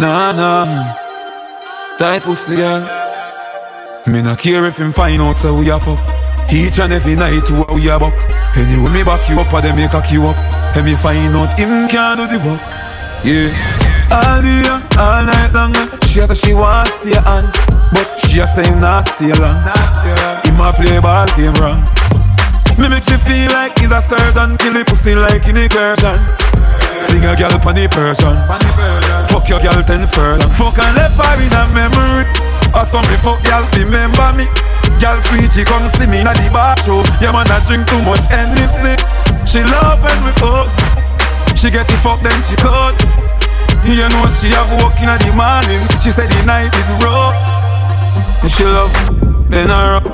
Nah, 0.00 0.32
nah. 0.32 0.96
Tight 1.98 2.22
pussy, 2.22 2.56
girl. 2.56 2.82
Me 4.06 4.20
not 4.22 4.38
care 4.38 4.66
if 4.66 4.76
him 4.76 4.92
find 4.92 5.22
out 5.22 5.36
so 5.36 5.54
we 5.54 5.70
a 5.70 5.78
fuck. 5.78 5.98
Each 6.52 6.78
and 6.80 6.92
every 6.92 7.14
night 7.14 7.46
who 7.46 7.64
we 7.72 7.88
a 7.88 7.98
buck. 7.98 8.12
Anyway, 8.56 8.90
me 8.90 9.04
back 9.04 9.28
you 9.30 9.40
up 9.40 9.52
or 9.52 9.62
them 9.62 9.76
make 9.76 9.90
cock 9.90 10.10
you 10.10 10.26
up. 10.26 10.36
And 10.76 10.84
me 10.84 10.94
find 10.94 11.34
out 11.34 11.56
him 11.58 11.88
can't 11.88 12.18
do 12.18 12.26
the 12.26 12.38
work. 12.44 12.60
Yeah. 13.24 13.48
All 14.10 14.42
day, 14.42 14.66
all 14.98 15.24
night 15.24 15.52
long. 15.54 15.72
She 16.02 16.20
say 16.26 16.34
she 16.34 16.54
want 16.54 16.88
stay 16.88 17.16
on, 17.16 17.44
but 17.92 18.06
she 18.18 18.40
a 18.40 18.46
say 18.46 18.64
stay 18.64 19.32
long. 19.40 19.58
Him 20.44 20.60
a 20.60 20.72
play 20.74 20.98
ball 21.00 21.26
game 21.36 21.54
wrong. 21.62 21.86
Me 22.78 22.88
make 22.88 23.08
you 23.08 23.18
feel 23.18 23.50
like 23.52 23.78
he's 23.78 23.92
a 23.92 24.02
surgeon, 24.02 24.56
kill 24.58 24.74
the 24.74 24.84
pussy 24.84 25.14
like 25.14 25.46
in 25.48 25.56
a 25.56 25.68
curtain. 25.68 26.43
Sing 27.08 27.24
a 27.24 27.34
girl 27.34 27.58
pon 27.58 27.74
the 27.74 27.88
Persian. 27.90 28.36
Fuck 29.28 29.48
your 29.48 29.60
girl 29.60 29.82
ten 29.82 30.06
furlong. 30.08 30.50
Fuck 30.50 30.78
and 30.78 30.94
left 30.96 31.18
her 31.18 31.34
in 31.40 31.52
a 31.52 31.62
memory. 31.74 32.24
Or 32.74 32.86
some 32.86 33.06
me 33.10 33.16
fuck 33.18 33.42
girl 33.42 33.62
remember 33.74 34.30
me. 34.34 34.46
Girl 35.02 35.18
sweet, 35.26 35.50
she 35.52 35.64
come 35.64 35.86
see 35.94 36.06
me 36.06 36.22
in 36.22 36.30
the 36.30 36.48
bathroom. 36.54 37.04
Yeah 37.20 37.34
man, 37.34 37.50
I 37.50 37.58
drink 37.66 37.86
too 37.86 38.00
much 38.02 38.26
Hennessy. 38.30 38.94
She 39.46 39.60
love 39.62 40.02
when 40.02 40.18
we 40.22 40.32
fuck. 40.38 40.70
She 41.56 41.70
get 41.70 41.86
the 41.86 41.96
fuck 42.02 42.20
then 42.20 42.36
she 42.46 42.56
cut. 42.56 42.94
You 43.84 44.08
know 44.08 44.26
she 44.32 44.48
have 44.56 44.70
work 44.80 44.96
in 45.02 45.12
the 45.12 45.30
morning. 45.36 45.82
She 46.00 46.10
said 46.10 46.30
the 46.30 46.40
night 46.46 46.72
is 46.72 46.88
rough. 47.04 47.36
And 48.42 48.50
she 48.50 48.64
love, 48.64 48.92
then 49.50 49.68
her 49.68 49.96
up, 49.96 50.04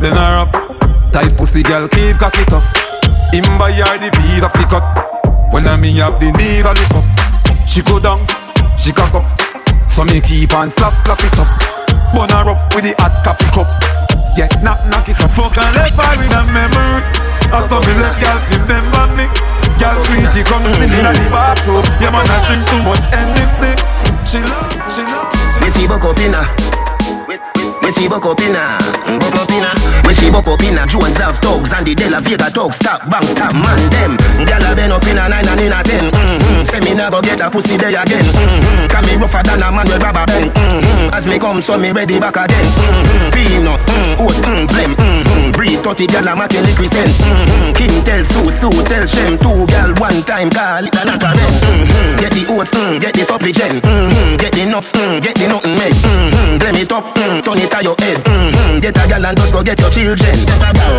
then 0.00 0.16
her 0.16 0.46
up. 0.46 1.12
Tight 1.12 1.36
pussy 1.36 1.62
girl 1.62 1.88
keep 1.88 2.18
cocky 2.18 2.44
tough. 2.46 2.66
Him 3.32 3.44
buy 3.58 3.72
her 3.72 3.98
the 3.98 4.10
visa 4.16 4.48
pick 4.48 4.72
up. 4.72 5.11
When 5.52 5.68
I 5.68 5.76
me 5.76 5.92
have 6.00 6.18
the 6.18 6.32
knees 6.32 6.64
a 6.64 6.72
lift 6.72 6.96
up. 6.96 7.04
She 7.68 7.84
go 7.84 8.00
down, 8.00 8.24
she 8.80 8.90
cock 8.90 9.12
up. 9.12 9.28
So 9.84 10.02
me 10.02 10.18
keep 10.24 10.56
on 10.56 10.72
slap 10.72 10.96
slap 10.96 11.20
it 11.20 11.36
up. 11.36 11.46
Bun 12.16 12.32
her 12.32 12.48
up 12.48 12.72
with 12.72 12.88
the 12.88 12.96
hot 12.96 13.20
coffee 13.20 13.52
cup. 13.52 13.68
Yeah, 14.32 14.48
knock 14.64 14.80
knock 14.88 15.12
it 15.12 15.20
up. 15.20 15.28
Fuck 15.28 15.60
and 15.60 15.76
left 15.76 15.92
her 16.00 16.16
in 16.16 16.32
a 16.32 16.40
memory. 16.56 17.04
I 17.52 17.68
saw 17.68 17.84
me 17.84 17.92
left 18.00 18.16
girl 18.16 18.40
remember 18.48 19.04
me. 19.12 19.28
Girl 19.76 19.92
sweet, 20.08 20.24
she 20.32 20.40
come 20.40 20.64
me 20.64 20.88
in 20.88 21.04
the 21.04 21.28
bathroom. 21.28 21.84
Yeah 22.00 22.08
man, 22.08 22.24
I 22.24 22.40
drink 22.48 22.64
too 22.72 22.80
much 22.88 23.04
Hennessy. 23.12 23.76
She 24.24 24.40
love, 24.40 24.72
she 24.88 25.04
love. 25.04 25.36
Me 25.60 25.68
see 25.68 25.86
buck 25.86 26.04
up 26.08 26.16
inna. 26.16 26.71
Me 27.82 27.90
see 27.90 28.08
buck 28.08 28.24
up 28.26 28.40
inna. 28.40 28.78
Buck 29.18 29.34
up 29.34 29.50
inna. 29.50 29.74
Me 30.06 30.14
see 30.14 30.30
buck 30.30 30.46
up 30.46 30.62
inna. 30.62 30.86
Jones 30.86 31.18
have 31.18 31.38
thugs 31.38 31.72
and 31.72 31.86
the 31.86 31.94
De 31.94 32.08
La 32.08 32.20
Vega 32.20 32.46
thugs. 32.46 32.76
Stop, 32.76 33.10
bang, 33.10 33.26
stop, 33.26 33.52
man 33.52 33.82
them. 33.90 34.14
Gyal 34.46 34.62
a 34.62 34.74
been 34.74 34.92
up 34.92 35.02
inna 35.10 35.28
nine 35.28 35.48
and 35.48 35.60
inna 35.60 35.82
ten. 35.82 36.06
Mm-hmm. 36.14 36.62
Say 36.62 36.80
me 36.86 36.94
never 36.94 37.20
get 37.22 37.40
a 37.40 37.50
pussy 37.50 37.76
day 37.76 37.90
again. 37.90 38.22
Mm-hmm. 38.22 38.86
Can 38.86 39.02
me 39.06 39.18
rougher 39.18 39.42
than 39.42 39.66
a 39.66 39.68
man 39.74 39.86
with 39.90 39.98
rubber 39.98 40.22
band. 40.30 40.54
Mm-hmm. 40.54 41.14
As 41.14 41.26
me 41.26 41.38
come, 41.38 41.60
so 41.60 41.76
me 41.76 41.90
ready 41.90 42.20
back 42.22 42.38
again. 42.38 42.62
Mm-hmm. 42.62 43.34
Peanut, 43.34 43.80
mm, 43.90 44.22
oats, 44.22 44.40
mm, 44.46 44.62
blem. 44.70 44.94
Mm-hmm. 44.94 45.50
Breed 45.50 45.82
30 45.82 46.06
gyal 46.06 46.30
a 46.30 46.36
make 46.38 46.54
liquid 46.62 46.86
cent. 46.86 47.10
Mm-hmm. 47.10 47.74
Kim 47.74 47.94
tell 48.06 48.22
Sue, 48.22 48.50
Sue 48.54 48.82
tell 48.86 49.06
Shem. 49.10 49.34
Two 49.42 49.66
gyal 49.66 49.90
one 49.98 50.22
time 50.22 50.50
call 50.54 50.86
it 50.86 50.94
a 50.94 51.02
knock 51.02 51.26
a 51.26 51.34
mm-hmm. 51.34 52.22
Get 52.22 52.30
the 52.30 52.46
oats, 52.54 52.70
mm, 52.78 53.00
get 53.02 53.14
the 53.18 53.26
supplement. 53.26 53.82
Mm-hmm. 53.82 54.36
Get 54.38 54.54
the 54.54 54.70
nuts, 54.70 54.92
mm, 54.94 55.18
get 55.18 55.34
the 55.34 55.50
nothing 55.50 55.74
made. 55.74 55.98
Mm-hmm. 55.98 56.62
Blem 56.62 56.78
it 56.78 56.92
up, 56.94 57.10
mm, 57.18 57.42
turn 57.42 57.58
it 57.58 57.71
to 57.72 57.80
your 57.80 57.96
head. 58.04 58.20
Mm-hmm. 58.28 58.80
Get 58.84 58.96
a 58.96 59.00
gyal 59.08 59.24
and 59.24 59.36
just 59.36 59.52
go 59.52 59.62
get 59.62 59.80
your 59.80 59.88
children. 59.88 60.36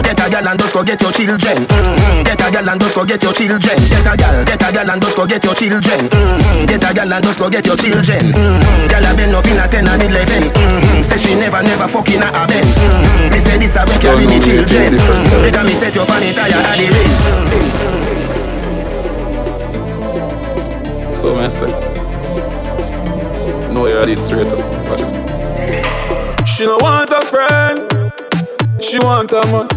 Get 0.01 0.17
a 0.17 0.25
gyal 0.25 0.47
and 0.49 0.57
just 0.59 0.73
go 0.73 0.81
get 0.83 1.01
your 1.01 1.11
children. 1.13 1.37
Mm-hmm. 1.69 2.23
Get 2.25 2.41
a 2.41 2.49
gyal 2.49 2.69
and 2.71 2.81
just 2.81 2.95
go 2.95 3.05
get 3.05 3.21
your 3.21 3.33
children. 3.33 3.61
Get 3.61 4.07
a 4.09 4.13
gyal, 4.17 4.45
get 4.45 4.61
a 4.61 4.65
gyal 4.73 4.89
and 4.89 5.01
just 5.01 5.15
go 5.15 5.25
get 5.27 5.43
your 5.45 5.53
children. 5.53 6.09
Mm-hmm. 6.09 6.65
Get 6.65 6.83
a 6.83 6.89
gyal 6.89 7.13
and 7.13 7.23
just 7.23 7.39
go 7.39 7.49
get 7.49 7.65
your 7.65 7.77
children. 7.77 8.33
Mm-hmm. 8.33 8.89
Gyal 8.89 9.05
a 9.05 9.11
been 9.13 9.35
up 9.35 9.45
in 9.45 9.61
a 9.61 9.67
ten 9.69 9.87
and 9.87 10.01
eleven. 10.01 10.49
Mm-hmm. 10.49 11.01
Say 11.05 11.17
she 11.17 11.35
never 11.37 11.61
never 11.61 11.87
fucking 11.87 12.25
a 12.25 12.29
Benz. 12.49 12.73
Mm-hmm. 12.73 13.29
Me 13.29 13.39
say 13.39 13.57
this 13.61 13.77
a 13.77 13.85
when 13.85 13.99
carry 14.01 14.25
me 14.25 14.39
children. 14.41 14.97
Mm-hmm. 14.97 15.45
Because 15.45 15.65
me 15.69 15.73
set 15.77 15.93
you 15.93 16.01
on 16.01 16.23
it 16.25 16.37
higher 16.37 16.57
at 16.57 16.73
the 16.73 16.89
race. 16.89 17.21
So 21.13 21.35
man 21.35 21.49
say, 21.49 21.71
no 23.71 23.87
you're 23.87 24.05
this 24.05 24.25
straight 24.25 24.47
up. 24.47 24.89
Watch 24.89 25.13
it. 25.13 26.12
She 26.55 26.65
no 26.65 26.77
want 26.81 27.09
a 27.09 27.19
friend, 27.25 28.13
she 28.79 28.99
want 28.99 29.31
a 29.31 29.41
man. 29.47 29.67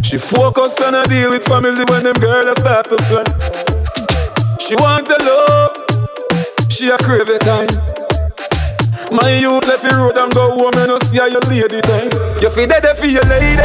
She 0.00 0.16
focus 0.16 0.80
on 0.80 0.94
a 0.94 1.02
deal 1.06 1.30
with 1.30 1.42
family 1.42 1.84
when 1.88 2.04
them 2.04 2.14
girls 2.20 2.56
start 2.58 2.88
to 2.88 2.96
plan. 3.10 3.26
She 4.60 4.76
want 4.76 5.08
a 5.08 5.18
love, 5.26 6.70
she 6.70 6.88
a 6.88 6.96
crave 6.98 7.28
a 7.28 7.38
time. 7.38 7.66
My 9.10 9.38
youth 9.40 9.66
left 9.66 9.82
the 9.82 9.96
road 9.98 10.16
and 10.16 10.32
go 10.32 10.52
home 10.52 10.74
and 10.76 10.86
no 10.86 10.98
see 10.98 11.18
how 11.18 11.26
you 11.26 11.40
lady 11.50 11.80
time. 11.80 12.10
You 12.40 12.50
feel 12.50 12.68
dead 12.68 12.86
for 12.96 13.06
your 13.06 13.24
lady. 13.26 13.58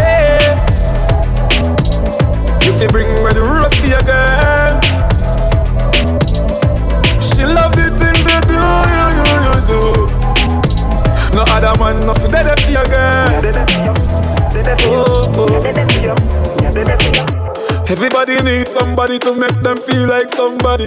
You 2.66 2.74
feel 2.80 2.90
bring 2.90 3.10
me 3.14 3.30
the 3.30 3.46
roast 3.46 3.78
for 3.78 3.88
your 3.88 4.02
girl. 4.10 4.82
She 7.22 7.46
love 7.46 7.76
the 7.76 7.91
No 11.42 11.48
other 11.58 11.74
man, 11.82 11.98
no 12.06 12.14
fi 12.14 12.28
dead 12.28 12.54
for 12.62 12.70
your 12.70 12.86
girl. 12.86 13.26
Oh, 14.94 15.26
oh. 15.42 15.58
Everybody 17.90 18.36
needs 18.44 18.70
somebody 18.70 19.18
to 19.18 19.34
make 19.34 19.58
them 19.64 19.80
feel 19.82 20.08
like 20.08 20.30
somebody. 20.36 20.86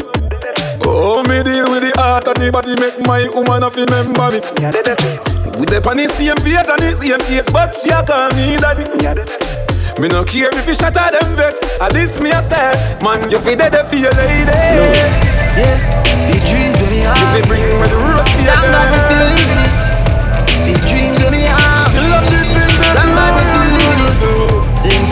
Oh, 0.86 1.24
me 1.26 1.42
deal 1.42 1.66
with 1.74 1.82
the 1.82 1.90
heart 1.98 2.28
and 2.28 2.36
the 2.38 2.52
body 2.52 2.78
make 2.78 2.94
my 3.04 3.26
woman 3.34 3.64
of 3.64 3.74
remember 3.74 4.30
me. 4.30 4.38
We 5.58 5.66
dey 5.66 5.82
on 5.82 5.96
the 5.98 6.06
same 6.06 6.38
page 6.38 6.70
and 6.70 6.78
the 6.78 6.94
same 6.94 7.18
face, 7.26 7.50
but 7.50 7.74
she 7.74 7.90
a 7.90 8.06
call 8.06 8.30
me 8.38 8.54
daddy. 8.54 8.86
Me 10.00 10.06
no 10.06 10.22
care 10.22 10.54
if 10.54 10.68
you 10.68 10.76
shatter 10.76 11.10
them 11.18 11.34
vex. 11.34 11.66
At 11.80 11.94
least 11.94 12.20
me 12.22 12.30
a 12.30 12.38
say, 12.40 12.70
man, 13.02 13.28
you 13.28 13.40
fi 13.40 13.56
dead 13.56 13.74
for 13.90 13.96
your 13.98 14.14
lady. 14.14 14.54
Yeah, 15.58 15.82
the 16.30 16.38
dreams 16.46 16.78
that 16.78 16.86
we 16.94 17.02
You 17.02 17.10
have. 17.10 17.42
fi 17.42 17.42
bring 17.42 17.58
me 17.58 17.90
the 17.90 17.98
your 18.06 18.22
Thank 18.22 18.70
God 18.70 18.86
we 18.94 18.98
still 19.02 19.26
living 19.34 19.58
it. 19.66 19.93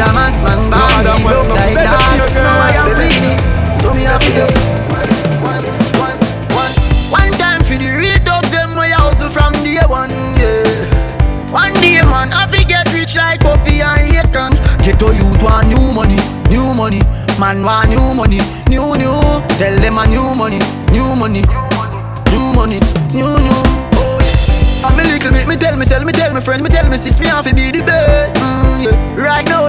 St. 0.02 0.10
Thomas 0.10 0.36
man, 0.42 0.58
No 0.70 0.78
born 0.82 0.92
other 0.98 1.14
in 1.14 1.22
the 1.22 1.22
man 1.22 1.30
broke 1.30 1.50
like 1.54 1.74
that. 1.78 2.16
your 2.18 2.30
girl. 2.34 2.42
Now 2.42 2.58
I 2.58 2.70
am 2.82 2.90
bleeding 2.98 3.26
it. 3.38 3.40
So 3.78 3.86
me 3.94 4.02
have 4.10 4.22
to 4.22 4.30
say. 4.34 4.48
One, 4.90 5.62
one, 5.98 6.16
one. 6.58 6.72
One 7.10 7.32
time 7.38 7.62
for 7.62 7.76
the 7.78 7.88
real 7.94 8.18
dogs, 8.26 8.50
them 8.50 8.74
way 8.74 8.90
hustle 8.90 9.30
from 9.30 9.52
day 9.62 9.78
one, 9.86 10.10
yeah. 10.38 10.66
One 11.54 11.74
day, 11.84 12.00
man, 12.02 12.32
I 12.32 12.46
fi 12.50 12.64
get 12.64 12.90
rich 12.92 13.14
like 13.16 13.40
Buffy 13.46 13.82
and 13.82 14.10
Akon. 14.18 14.52
Get 14.82 14.98
to 15.00 15.12
youth 15.14 15.42
want 15.44 15.68
new 15.68 15.82
money, 15.94 16.18
new 16.50 16.72
money. 16.74 17.00
Man 17.38 17.62
want 17.62 17.88
new 17.90 18.02
money, 18.14 18.40
new 18.68 18.96
new. 18.98 19.14
Tell 19.60 19.74
them 19.78 19.98
a 19.98 20.04
new 20.08 20.24
money, 20.34 20.58
new 20.90 21.14
money, 21.16 21.42
new 22.32 22.46
money, 22.56 22.80
new 23.14 23.28
new. 23.38 23.60
Oh 23.98 24.18
yeah. 24.18 24.86
I'm 24.88 24.98
a 24.98 25.02
little 25.04 25.30
bit, 25.32 25.46
me 25.46 25.56
tell 25.56 25.76
me, 25.76 25.84
tell 25.86 26.04
me, 26.04 26.12
tell 26.12 26.32
me 26.34 26.40
friends, 26.40 26.62
me 26.62 26.68
tell 26.68 26.88
me 26.88 26.96
sis, 26.96 27.20
me 27.20 27.26
have 27.26 27.44
to 27.46 27.54
be 27.54 27.70
the 27.70 27.82
best. 27.84 28.36
Mm, 28.36 28.84
yeah. 28.84 28.96
Right 29.20 29.46
now, 29.46 29.68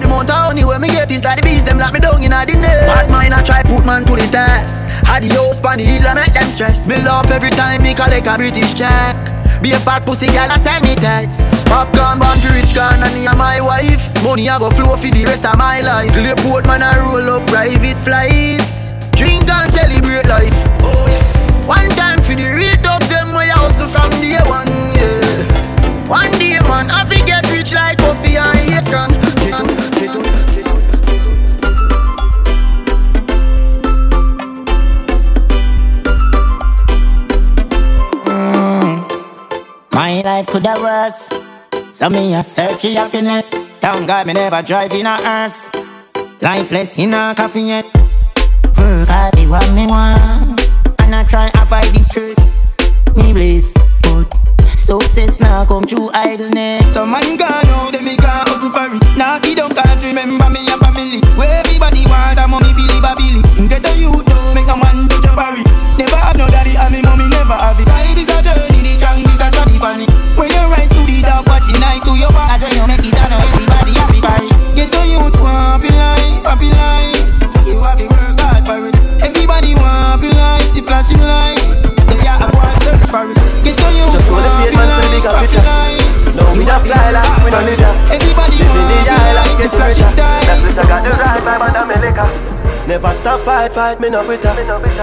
the 0.56 0.62
amount 0.62 0.68
where 0.68 0.80
me 0.80 0.88
get 0.90 1.12
is 1.12 1.22
that 1.22 1.40
the 1.40 1.44
beast 1.44 1.66
them 1.66 1.78
lock 1.78 1.94
me 1.94 2.00
down 2.00 2.22
in 2.22 2.32
the 2.32 2.56
nest. 2.58 2.88
Bad 2.88 3.10
mind, 3.10 3.34
I 3.34 3.42
try 3.42 3.64
put 3.64 3.86
man 3.86 4.06
to 4.06 4.14
the 4.14 4.28
test. 4.30 4.90
Adios, 5.10 5.60
pan 5.60 5.78
the 5.78 5.86
hill, 5.86 6.06
I 6.06 6.14
make 6.14 6.34
them 6.34 6.50
stress. 6.50 6.86
Me 6.86 6.96
laugh 7.02 7.30
every 7.32 7.50
time 7.50 7.82
me 7.82 7.94
collect 7.94 8.28
a 8.28 8.38
British 8.38 8.74
check. 8.74 9.16
Be 9.62 9.72
a 9.72 9.80
fat 9.80 10.06
pussy 10.06 10.28
girl, 10.28 10.50
I 10.50 10.58
send 10.60 10.84
me 10.84 10.94
text. 10.96 11.66
Popcorn 11.70 12.20
born 12.20 12.38
to 12.44 12.50
rich 12.54 12.74
can 12.76 13.02
and 13.02 13.14
me 13.16 13.26
and 13.26 13.38
my 13.38 13.62
wife. 13.62 14.12
Money 14.22 14.50
I 14.50 14.60
go 14.60 14.70
flow 14.70 14.98
for 14.98 15.10
the 15.10 15.24
rest 15.26 15.46
of 15.46 15.58
my 15.58 15.80
life. 15.82 16.12
Till 16.14 16.28
the 16.28 16.36
port 16.44 16.68
man 16.68 16.84
I 16.84 17.00
roll 17.02 17.40
up 17.40 17.48
private 17.48 17.98
flights. 17.98 18.92
Drink 19.16 19.48
and 19.48 19.70
celebrate 19.72 20.28
life. 20.28 20.58
Oh 20.84 21.08
yeah. 21.08 21.24
One 21.66 21.90
time 21.96 22.20
for 22.20 22.36
the 22.36 22.46
real 22.52 22.76
dogs, 22.84 23.08
them 23.08 23.32
way 23.32 23.50
hustle 23.50 23.88
from 23.88 24.12
day 24.20 24.42
one. 24.44 24.68
Yeah. 24.92 26.12
One 26.12 26.32
day 26.36 26.60
man, 26.68 26.92
I 26.92 27.08
fi 27.08 27.24
get 27.24 27.48
rich 27.50 27.72
like 27.72 27.98
Kofi 28.04 28.36
and 28.36 28.64
up, 29.54 29.93
life 40.24 40.48
could 40.48 40.66
have 40.66 40.82
worse. 40.82 41.30
So 41.92 42.10
me 42.10 42.34
a 42.34 42.44
search 42.44 42.84
happiness. 42.84 43.52
Thank 43.80 44.08
God 44.08 44.28
me 44.28 44.34
never 44.34 44.62
drive 44.62 44.92
in 44.94 45.06
a 45.06 45.18
hearse. 45.18 45.70
Lifeless 46.42 46.98
in 46.98 47.14
a 47.14 47.34
coffee 47.36 47.62
yet. 47.62 47.86
Work 48.78 49.10
hard 49.10 49.36
be 49.36 49.48
what 49.48 49.70
me 49.74 49.86
want. 49.88 50.60
And 51.02 51.14
I 51.14 51.24
try 51.26 51.52
avoid 51.56 51.94
this 51.94 52.10
truth. 52.10 52.40
Me 53.16 53.34
bliss, 53.34 53.74
but 54.02 54.26
success 54.78 55.40
now 55.40 55.66
come 55.66 55.84
through 55.84 56.10
idleness. 56.14 56.94
Some 56.94 57.12
man 57.12 57.38
gone 57.38 57.52
out, 57.52 57.94
them 57.94 58.06
me 58.06 58.16
can't 58.16 58.48
hustle 58.48 58.72
for 58.72 58.96
it. 58.96 59.18
Naughty 59.18 59.56
don't 59.56 59.76
can't 59.76 60.04
remember 60.04 60.50
me 60.50 60.62
a 60.68 60.78
family. 60.78 61.20
Where 61.38 61.60
everybody 61.60 62.06
want 62.08 62.40
a 62.40 62.48
mommy 62.48 62.73
right. 90.02 90.44
That's 90.46 90.62
which 90.66 90.78
I 90.78 90.84
got 90.88 91.04
the 91.04 91.12
right 91.12 91.44
time 91.44 91.62
and 91.62 91.78
I'm. 91.78 92.64
Never 92.84 93.14
stop 93.16 93.40
fight, 93.48 93.72
fight, 93.72 94.02
me 94.02 94.10
no 94.10 94.28
bitter. 94.28 94.52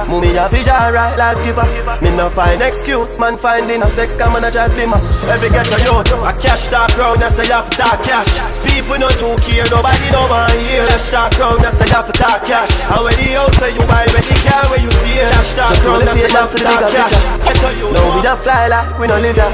Me, 0.04 0.20
me 0.20 0.37
a 0.37 0.44
vida 0.52 0.92
right 0.92 1.16
life 1.16 1.40
giver. 1.40 1.64
Me 2.04 2.12
no 2.14 2.28
find 2.28 2.60
excuse, 2.60 3.19
man 3.19 3.38
finding 3.38 3.81
a 3.81 3.88
vex 3.96 4.19
come 4.19 4.37
and 4.37 4.44
I 4.44 4.52
be 4.69 4.84
beamer. 4.84 5.00
Every 5.32 5.48
get 5.48 5.64
a 5.64 5.81
youth, 5.81 6.12
I 6.20 6.37
cash 6.37 6.69
that 6.69 6.92
crown, 6.92 7.16
I 7.22 7.32
say 7.32 7.48
have 7.48 7.72
that 7.81 8.04
cash. 8.04 8.28
People 8.69 9.00
no 9.00 9.08
too 9.16 9.32
care, 9.40 9.64
nobody 9.72 10.12
no 10.12 10.28
man 10.28 10.52
here. 10.60 10.84
Cash 10.93 11.08
that 11.16 11.32
crown, 11.32 11.64
I 11.64 11.72
say 11.72 11.88
have 11.88 12.12
that 12.12 12.44
cash. 12.44 12.84
How 12.84 13.00
where 13.00 13.16
the 13.16 13.32
house 13.32 13.56
where 13.56 13.72
you 13.72 13.81
buy, 13.88 14.04
where 14.12 14.28
the 14.28 14.36
car 14.44 14.64
where 14.69 14.82
you 14.84 14.93
stay, 15.00 15.25
cash 15.32 15.56
that 15.56 15.72
crown, 15.81 16.04
I 16.04 16.12
say 16.20 16.28
have 16.36 16.52
that 16.60 16.84
cash. 16.93 17.16
No, 17.96 18.12
we 18.12 18.20
don't 18.20 18.36
fly 18.44 18.69
like 18.69 18.93
we 19.00 19.08
no 19.08 19.16
live 19.16 19.40
here. 19.40 19.52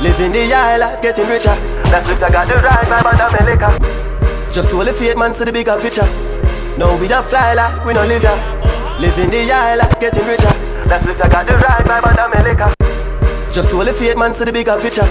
Living 0.00 0.32
the 0.32 0.48
high 0.48 0.80
life, 0.80 1.02
getting 1.02 1.28
richer. 1.28 1.52
That's 1.92 2.08
what 2.08 2.22
I 2.22 2.30
got 2.32 2.48
the 2.48 2.56
right 2.64 2.88
vibe 2.88 3.12
and 3.12 3.20
I'm 3.20 3.34
a 3.36 3.40
liquor. 3.44 4.07
Just 4.52 4.72
hold 4.72 4.86
the 4.86 4.92
faith, 4.92 5.16
man, 5.16 5.32
to 5.34 5.44
the 5.44 5.52
bigger 5.52 5.76
picture. 5.78 6.08
Now 6.78 6.96
we 6.98 7.06
a 7.12 7.22
fly 7.22 7.54
like 7.54 7.84
we 7.84 7.92
no 7.92 8.04
live 8.04 8.22
ya. 8.22 8.34
Living 8.98 9.30
the 9.30 9.46
high 9.46 9.74
life, 9.76 10.00
getting 10.00 10.26
richer. 10.26 10.50
That's 10.88 11.04
if 11.04 11.20
I 11.20 11.28
got 11.28 11.46
the 11.46 11.54
right 11.54 11.84
vibe 11.84 12.08
and 12.08 12.18
I'm 12.18 12.32
a 12.32 12.42
liquor. 12.42 12.72
Just 13.52 13.72
hold 13.72 13.86
the 13.86 13.92
faith, 13.92 14.16
man, 14.16 14.32
to 14.34 14.44
the 14.44 14.52
bigger 14.52 14.76
picture. 14.80 15.06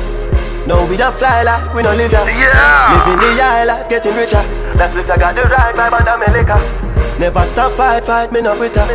Now 0.66 0.86
we 0.90 1.00
a 1.00 1.12
fly 1.12 1.44
like 1.44 1.74
we 1.74 1.84
no 1.84 1.94
live 1.94 2.12
ya. 2.12 2.26
Yeah. 2.26 3.06
Living 3.06 3.38
the 3.38 3.44
high 3.44 3.64
life, 3.64 3.88
getting 3.88 4.16
richer. 4.16 4.42
That's 4.76 4.96
if 4.96 5.10
I 5.10 5.18
got 5.18 5.36
the 5.36 5.44
right 5.44 5.76
vibe 5.76 6.00
and 6.00 6.10
I'm 6.10 6.22
a 6.22 6.32
liquor. 6.34 6.87
Never 7.18 7.42
stop 7.50 7.74
fight, 7.74 8.06
fight, 8.06 8.32
me 8.32 8.46
no 8.46 8.54
quitter. 8.56 8.86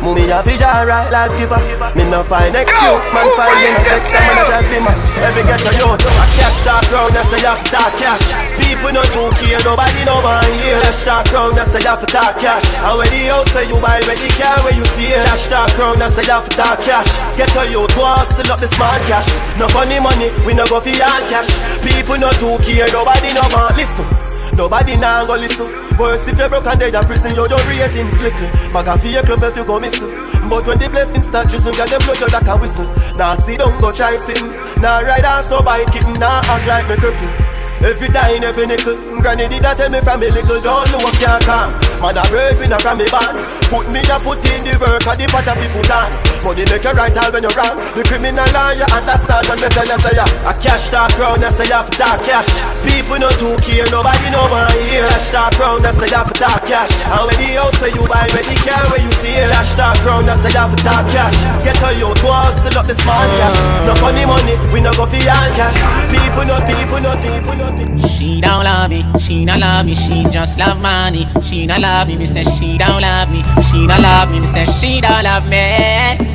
Mummy 0.00 0.32
have 0.32 0.48
it 0.48 0.64
alright, 0.64 1.12
life 1.12 1.28
giver. 1.36 1.60
Me 1.92 2.08
no 2.08 2.24
find 2.24 2.56
excuse, 2.56 3.06
man 3.12 3.28
find 3.36 3.52
me 3.60 3.68
no 3.68 3.80
vex, 3.84 4.08
come 4.08 4.32
and 4.32 4.48
drive 4.48 4.68
me 4.72 4.80
man. 4.80 4.96
Every 5.20 5.44
get 5.44 5.60
a 5.60 5.70
youth, 5.76 6.00
a 6.00 6.24
cash 6.40 6.64
talk 6.64 6.88
round, 6.88 7.12
I 7.12 7.20
say 7.28 7.36
you 7.36 7.52
have 7.52 7.60
to 7.60 7.68
talk 7.68 7.92
cash. 8.00 8.24
People 8.56 8.96
no 8.96 9.04
too 9.12 9.28
care, 9.36 9.60
nobody 9.60 10.08
no 10.08 10.24
man 10.24 10.40
here. 10.56 10.80
Cash 10.88 11.04
talk 11.04 11.28
round, 11.36 11.60
I 11.60 11.68
say 11.68 11.84
you 11.84 11.92
have 11.92 12.00
to 12.00 12.08
talk 12.08 12.40
cash. 12.40 12.64
And 12.80 12.96
where 12.96 13.12
the 13.12 13.20
house 13.28 13.52
where 13.52 13.68
you 13.68 13.76
buy, 13.76 14.00
where 14.08 14.16
the 14.16 14.28
car 14.40 14.56
where 14.64 14.72
you 14.72 14.84
stay. 14.96 15.12
Cash 15.28 15.52
talk 15.52 15.70
round, 15.76 16.00
I 16.00 16.08
say 16.08 16.24
you 16.24 16.32
have 16.32 16.48
to 16.48 16.56
talk 16.56 16.80
cash. 16.80 17.12
Get 17.36 17.52
a 17.60 17.62
youth, 17.68 17.92
go 17.92 18.08
hustle 18.08 18.48
up 18.48 18.58
the 18.58 18.72
smart 18.72 19.04
cash. 19.04 19.28
No 19.60 19.68
funny 19.68 20.00
money, 20.00 20.32
we 20.48 20.56
no 20.56 20.64
go 20.64 20.80
for 20.80 20.96
all 20.96 21.22
cash. 21.28 21.52
People 21.84 22.16
no 22.16 22.32
too 22.40 22.56
care, 22.64 22.88
nobody 22.88 23.36
no 23.36 23.44
man 23.52 23.76
listen. 23.76 24.08
Nobody 24.56 24.96
now 24.96 25.28
go 25.28 25.36
listen. 25.36 25.85
Worse 25.98 26.28
if 26.28 26.38
you're 26.38 26.48
broke 26.48 26.66
and 26.66 26.78
dead 26.78 26.94
in 26.94 27.04
prison, 27.04 27.34
your 27.34 27.48
your 27.48 27.62
ratings 27.64 28.20
little. 28.20 28.48
Bag 28.72 28.88
a 28.88 28.98
fake 28.98 29.24
club 29.24 29.42
if 29.42 29.56
you 29.56 29.64
go 29.64 29.80
missing. 29.80 30.12
But 30.48 30.66
when 30.66 30.78
the 30.78 30.88
blessings 30.88 31.26
start, 31.26 31.52
you 31.52 31.58
soon 31.58 31.72
get 31.72 31.88
them 31.88 32.00
blow 32.04 32.14
you 32.14 32.28
like 32.28 32.46
a 32.46 32.56
whistle. 32.56 32.86
Now 33.16 33.34
see 33.34 33.56
don't 33.56 33.80
go 33.80 33.92
try 33.92 34.16
sitting. 34.16 34.52
Now 34.82 35.02
ride 35.02 35.24
ass 35.24 35.50
no 35.50 35.62
bite 35.62 35.90
kitten. 35.92 36.14
Now 36.20 36.44
act 36.44 36.66
like 36.66 36.88
me 36.88 36.96
cripple. 36.96 37.56
Every 37.82 38.08
time, 38.08 38.42
every 38.42 38.66
nickel 38.66 38.96
Granny 39.20 39.48
did 39.48 39.62
that 39.62 39.76
tell 39.76 39.90
me 39.90 40.00
from 40.00 40.20
me 40.20 40.30
little 40.30 40.60
Don't 40.60 40.90
know 40.90 40.98
what 40.98 41.14
can't 41.20 41.44
come 41.44 41.85
Man 42.00 42.16
a 42.16 42.22
bird 42.28 42.58
with 42.60 42.70
a 42.72 42.78
from 42.80 42.98
me 42.98 43.06
band 43.08 43.36
Put 43.72 43.90
me 43.90 44.00
a 44.06 44.16
put 44.22 44.38
in 44.52 44.62
the 44.62 44.76
work 44.78 45.02
And 45.08 45.18
the 45.18 45.26
pot 45.32 45.48
fi 45.48 45.66
put 45.72 45.90
on 45.90 46.10
Money 46.44 46.62
make 46.70 46.84
you 46.86 46.94
right 46.94 47.10
all 47.18 47.32
when 47.34 47.42
you're 47.42 47.56
wrong. 47.58 47.74
The 47.98 48.06
criminal 48.06 48.46
law 48.54 48.70
you 48.70 48.86
understand 48.94 49.42
When 49.50 49.58
me 49.58 49.66
tell 49.74 49.88
you 49.88 49.98
say 49.98 50.14
ya 50.14 50.26
A 50.46 50.52
cash 50.54 50.86
talk 50.94 51.10
round 51.18 51.42
I 51.42 51.50
say 51.50 51.66
you 51.66 51.74
have 51.74 51.90
talk 51.90 52.22
cash. 52.22 52.46
People 52.86 53.18
no 53.18 53.26
too 53.34 53.58
care 53.66 53.82
Nobody 53.90 54.30
no 54.30 54.46
man 54.46 54.70
here 54.86 55.02
Cash 55.10 55.34
talk 55.34 55.58
round 55.58 55.82
I 55.82 55.90
say 55.90 56.06
you 56.06 56.14
have 56.20 56.30
talk 56.38 56.62
cash. 56.62 56.92
And 57.10 57.22
when 57.26 57.36
the 57.42 57.48
house 57.58 57.74
where 57.82 57.90
you 57.90 58.04
buy 58.06 58.28
When 58.30 58.44
the 58.46 58.56
car 58.62 58.84
where 58.94 59.02
you 59.02 59.10
stay. 59.18 59.42
Cash 59.50 59.74
talk 59.74 59.98
round 60.06 60.30
I 60.30 60.38
say 60.38 60.54
you 60.54 60.62
have 60.62 60.76
talk 60.86 61.02
cash. 61.10 61.34
Get 61.66 61.80
a 61.82 61.90
youth 61.98 62.20
Go 62.22 62.30
hustle 62.30 62.78
up 62.78 62.86
the 62.86 62.94
small 62.94 63.26
cash. 63.42 63.58
No 63.88 63.92
funny 63.98 64.22
money 64.22 64.54
We 64.70 64.78
no 64.78 64.94
go 64.94 65.08
for 65.10 65.18
your 65.18 65.50
cash. 65.58 65.74
People 66.14 66.46
no 66.46 66.56
people 66.62 67.00
no 67.02 67.12
people 67.18 67.56
no. 67.58 67.66
She 68.06 68.40
don't 68.40 68.64
love 68.64 68.88
me, 68.90 69.04
she 69.18 69.44
don't 69.44 69.60
love 69.60 69.84
me, 69.84 69.94
she 69.94 70.24
just 70.30 70.58
love 70.58 70.80
money. 70.80 71.26
She 71.42 71.66
don't 71.66 71.82
love 71.86 72.08
me, 72.08 72.16
me 72.16 72.26
say 72.26 72.44
she 72.58 72.78
don't 72.78 73.00
love 73.00 73.30
me. 73.30 73.42
She 73.62 73.86
don't 73.86 74.02
love 74.02 74.30
me, 74.30 74.40
me 74.40 74.46
say 74.46 74.66
she 74.66 75.00
don't 75.00 75.22
love 75.22 75.46
me. 75.46 75.62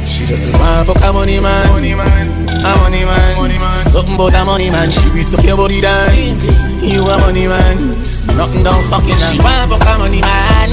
She 0.07 0.25
just 0.25 0.47
a 0.47 0.51
man 0.55 0.85
fuck 0.85 1.03
a 1.03 1.11
money 1.11 1.39
man, 1.39 1.67
money 1.69 1.93
man, 1.93 2.27
a 2.63 2.71
money 2.79 3.03
man. 3.03 3.35
Money 3.35 3.59
man. 3.59 3.75
Something 3.75 4.15
about 4.15 4.33
a 4.33 4.45
money 4.45 4.69
man, 4.69 4.89
she 4.89 5.11
be 5.11 5.21
suck 5.23 5.43
your 5.43 5.57
body 5.57 5.81
down. 5.81 6.15
You 6.79 7.03
a 7.03 7.15
money 7.19 7.47
man, 7.47 7.99
nothing 8.39 8.63
don't 8.63 8.83
fucking. 8.87 9.19
She 9.19 9.39
want 9.43 9.67
fuck 9.71 9.83
a 9.83 9.99
money 9.99 10.21
man, 10.21 10.69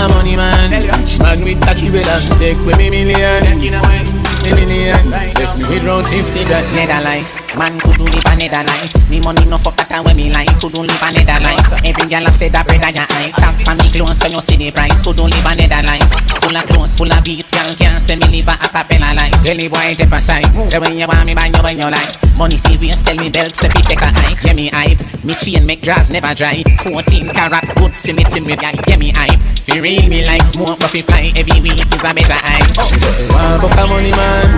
a 0.00 0.06
money 0.08 0.36
man. 0.36 0.68
She 1.06 1.20
man 1.20 1.44
with 1.44 1.60
tacky 1.60 1.90
bella, 1.92 2.16
take 2.40 2.58
with 2.64 2.78
me 2.78 2.88
million 2.88 4.19
millions. 4.42 5.04
Left 5.10 5.58
me 5.58 5.64
with 5.68 5.84
round 5.84 6.06
50 6.06 6.44
that 6.48 6.64
Nether 6.74 7.02
life. 7.04 7.36
Man 7.56 7.80
could 7.80 7.98
do 7.98 8.04
live 8.04 8.24
a 8.24 8.62
life. 8.62 8.94
Me 9.10 9.18
money 9.20 9.44
no 9.44 9.58
fuck 9.58 9.76
that 9.76 10.04
when 10.04 10.16
me 10.16 10.30
like. 10.30 10.48
Could 10.60 10.72
do 10.72 10.86
live 10.86 11.02
a 11.02 11.10
nether 11.10 11.42
life. 11.42 11.66
Every 11.82 12.06
girl 12.06 12.26
I 12.26 12.30
say 12.30 12.48
that 12.48 12.62
bread 12.66 12.82
I 12.84 12.94
eye. 12.94 13.34
Tap 13.34 13.58
on 13.66 13.76
me 13.78 13.90
clothes 13.90 14.22
so 14.22 14.30
you 14.30 14.40
see 14.40 14.56
the 14.56 14.70
price. 14.70 15.02
Could 15.02 15.18
do 15.18 15.26
live 15.26 15.42
a 15.42 15.80
life. 15.82 16.10
Full 16.40 16.54
of 16.54 16.64
clothes, 16.70 16.94
full 16.94 17.10
of 17.10 17.24
beats. 17.24 17.50
Girl 17.50 17.74
can't 17.74 18.02
say 18.02 18.16
me 18.16 18.26
live 18.30 18.48
a 18.48 18.54
acapella 18.54 19.18
life. 19.18 19.34
Daily 19.42 19.66
boy 19.68 19.92
step 19.98 20.12
aside. 20.14 20.46
Say 20.66 20.78
when 20.78 20.96
you 20.96 21.06
want 21.10 21.26
me, 21.26 21.34
buy 21.34 21.50
you 21.50 21.62
when 21.62 21.78
you 21.78 21.90
like. 21.90 22.14
Money 22.38 22.56
waste, 22.78 23.04
tell 23.04 23.16
me 23.16 23.28
belt, 23.28 23.54
say 23.54 23.68
me 23.68 23.82
take 23.82 24.00
a 24.00 24.08
hike. 24.08 24.38
Yeah 24.46 24.54
me 24.54 24.70
hype. 24.70 25.02
Me 25.24 25.34
chain 25.34 25.66
make 25.66 25.82
draws 25.82 26.08
never 26.08 26.32
dry. 26.34 26.62
14 26.86 27.28
carat 27.34 27.66
good 27.76 27.96
for 27.96 28.14
me, 28.14 28.24
for 28.24 28.40
me, 28.40 28.54
yeah 28.62 28.96
me 28.96 29.10
hype. 29.10 29.42
Feel 29.58 29.82
real 29.82 30.08
me 30.08 30.24
like 30.24 30.46
smoke, 30.46 30.78
but 30.78 30.92
we 30.94 31.02
fly 31.02 31.32
every 31.36 31.60
week 31.60 31.82
is 31.82 32.04
a 32.06 32.14
better 32.14 32.40
hype. 32.46 32.72
She 32.86 32.96
just 33.02 33.26
want 33.28 33.60
fuck 33.60 33.74
a 33.74 33.84
money 33.90 34.14
man 34.14 34.29
man, 34.30 34.48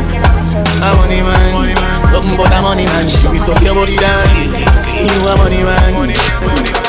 a 0.83 0.97
money 0.97 1.23
man. 1.23 1.77
Something 1.95 2.35
about 2.35 2.53
a 2.53 2.63
money 2.63 2.87
man. 2.87 3.09
She 3.09 3.29
be 3.29 3.39
suck 3.39 3.61
your 3.63 3.75
body 3.75 3.97
down. 3.97 4.53
You 5.01 5.29
a 5.29 5.37
money 5.37 5.63
man 5.63 6.82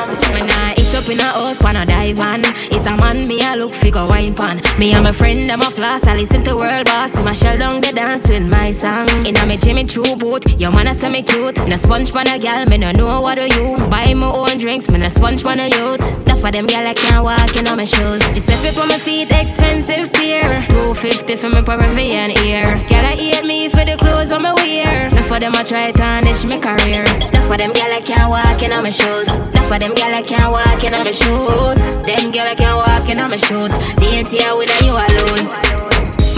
up 0.95 1.09
in 1.09 1.19
a 1.19 1.23
house, 1.23 1.59
pan 1.59 1.75
a 1.75 1.85
dive 1.85 2.19
on. 2.19 2.41
It's 2.69 2.85
a 2.85 2.95
man, 2.97 3.25
me 3.25 3.41
a 3.41 3.55
look 3.55 3.73
figure 3.73 4.05
wine 4.05 4.33
pan. 4.33 4.61
Me 4.77 4.93
and 4.93 5.03
my 5.03 5.11
friend, 5.11 5.49
them 5.49 5.61
a 5.61 5.69
floss, 5.69 6.07
I 6.07 6.15
listen 6.15 6.43
to 6.43 6.55
world 6.55 6.85
boss. 6.85 7.15
My 7.23 7.33
shell 7.33 7.57
down 7.57 7.81
the 7.81 7.91
dance 7.91 8.29
with 8.29 8.43
my 8.49 8.65
song. 8.71 9.07
In 9.25 9.35
a 9.37 9.45
me 9.47 9.57
Jimmy 9.57 9.85
Choo 9.85 10.15
boot, 10.17 10.59
your 10.59 10.71
man 10.71 10.87
a 10.87 10.93
say 10.93 11.09
me 11.09 11.23
cute. 11.23 11.57
In 11.59 11.73
a 11.73 11.77
sponge 11.77 12.13
pan 12.13 12.27
a 12.27 12.37
gal, 12.37 12.65
me 12.65 12.77
no 12.77 12.91
know 12.91 13.21
what 13.21 13.35
do 13.35 13.45
you. 13.47 13.77
Buy 13.89 14.13
my 14.13 14.29
own 14.29 14.57
drinks, 14.57 14.89
me 14.91 14.99
no 14.99 15.09
sponge 15.09 15.43
pan 15.43 15.59
a 15.59 15.67
youth. 15.67 16.03
That 16.25 16.37
for 16.39 16.51
them 16.51 16.65
gal 16.67 16.85
I 16.85 16.93
can't 16.93 17.23
walk 17.23 17.55
in 17.55 17.67
on 17.67 17.77
my 17.77 17.85
shoes. 17.85 18.21
It's 18.37 18.45
step 18.45 18.77
on 18.77 18.87
my 18.87 18.97
feet, 18.97 19.31
expensive 19.31 20.11
beer. 20.13 20.65
250 20.69 21.35
for 21.37 21.49
me 21.49 21.61
Peruvian 21.63 22.31
ear. 22.45 22.77
Gal 22.89 23.05
I 23.05 23.15
hate 23.17 23.45
me 23.45 23.69
for 23.69 23.83
the 23.85 23.97
clothes 23.97 24.31
on 24.31 24.43
my 24.43 24.53
wear. 24.53 25.09
That 25.09 25.25
for 25.25 25.39
them 25.39 25.53
I 25.55 25.63
try 25.63 25.91
tarnish 25.91 26.45
my 26.45 26.59
career. 26.59 27.03
That 27.33 27.43
for 27.47 27.57
them 27.57 27.73
gal 27.73 27.91
I 27.91 28.01
can't 28.01 28.29
walk 28.29 28.61
in 28.61 28.73
on 28.73 28.83
my 28.83 28.89
shoes. 28.89 29.62
For 29.67 29.79
them 29.79 29.93
gal 29.93 30.13
I 30.13 30.21
can't 30.21 30.51
walk 30.51 30.83
in 30.83 30.93
in 30.93 31.03
my 31.03 31.11
shoes. 31.11 31.79
Them 32.05 32.31
girl 32.31 32.47
I 32.47 32.55
can't 32.55 32.77
walk 32.77 33.09
in 33.09 33.19
on 33.19 33.29
my 33.29 33.37
shoes. 33.37 33.71
The 33.97 34.05
ain't 34.05 34.27
here 34.27 34.55
with 34.55 34.71
you 34.83 34.91
alone. 34.91 35.92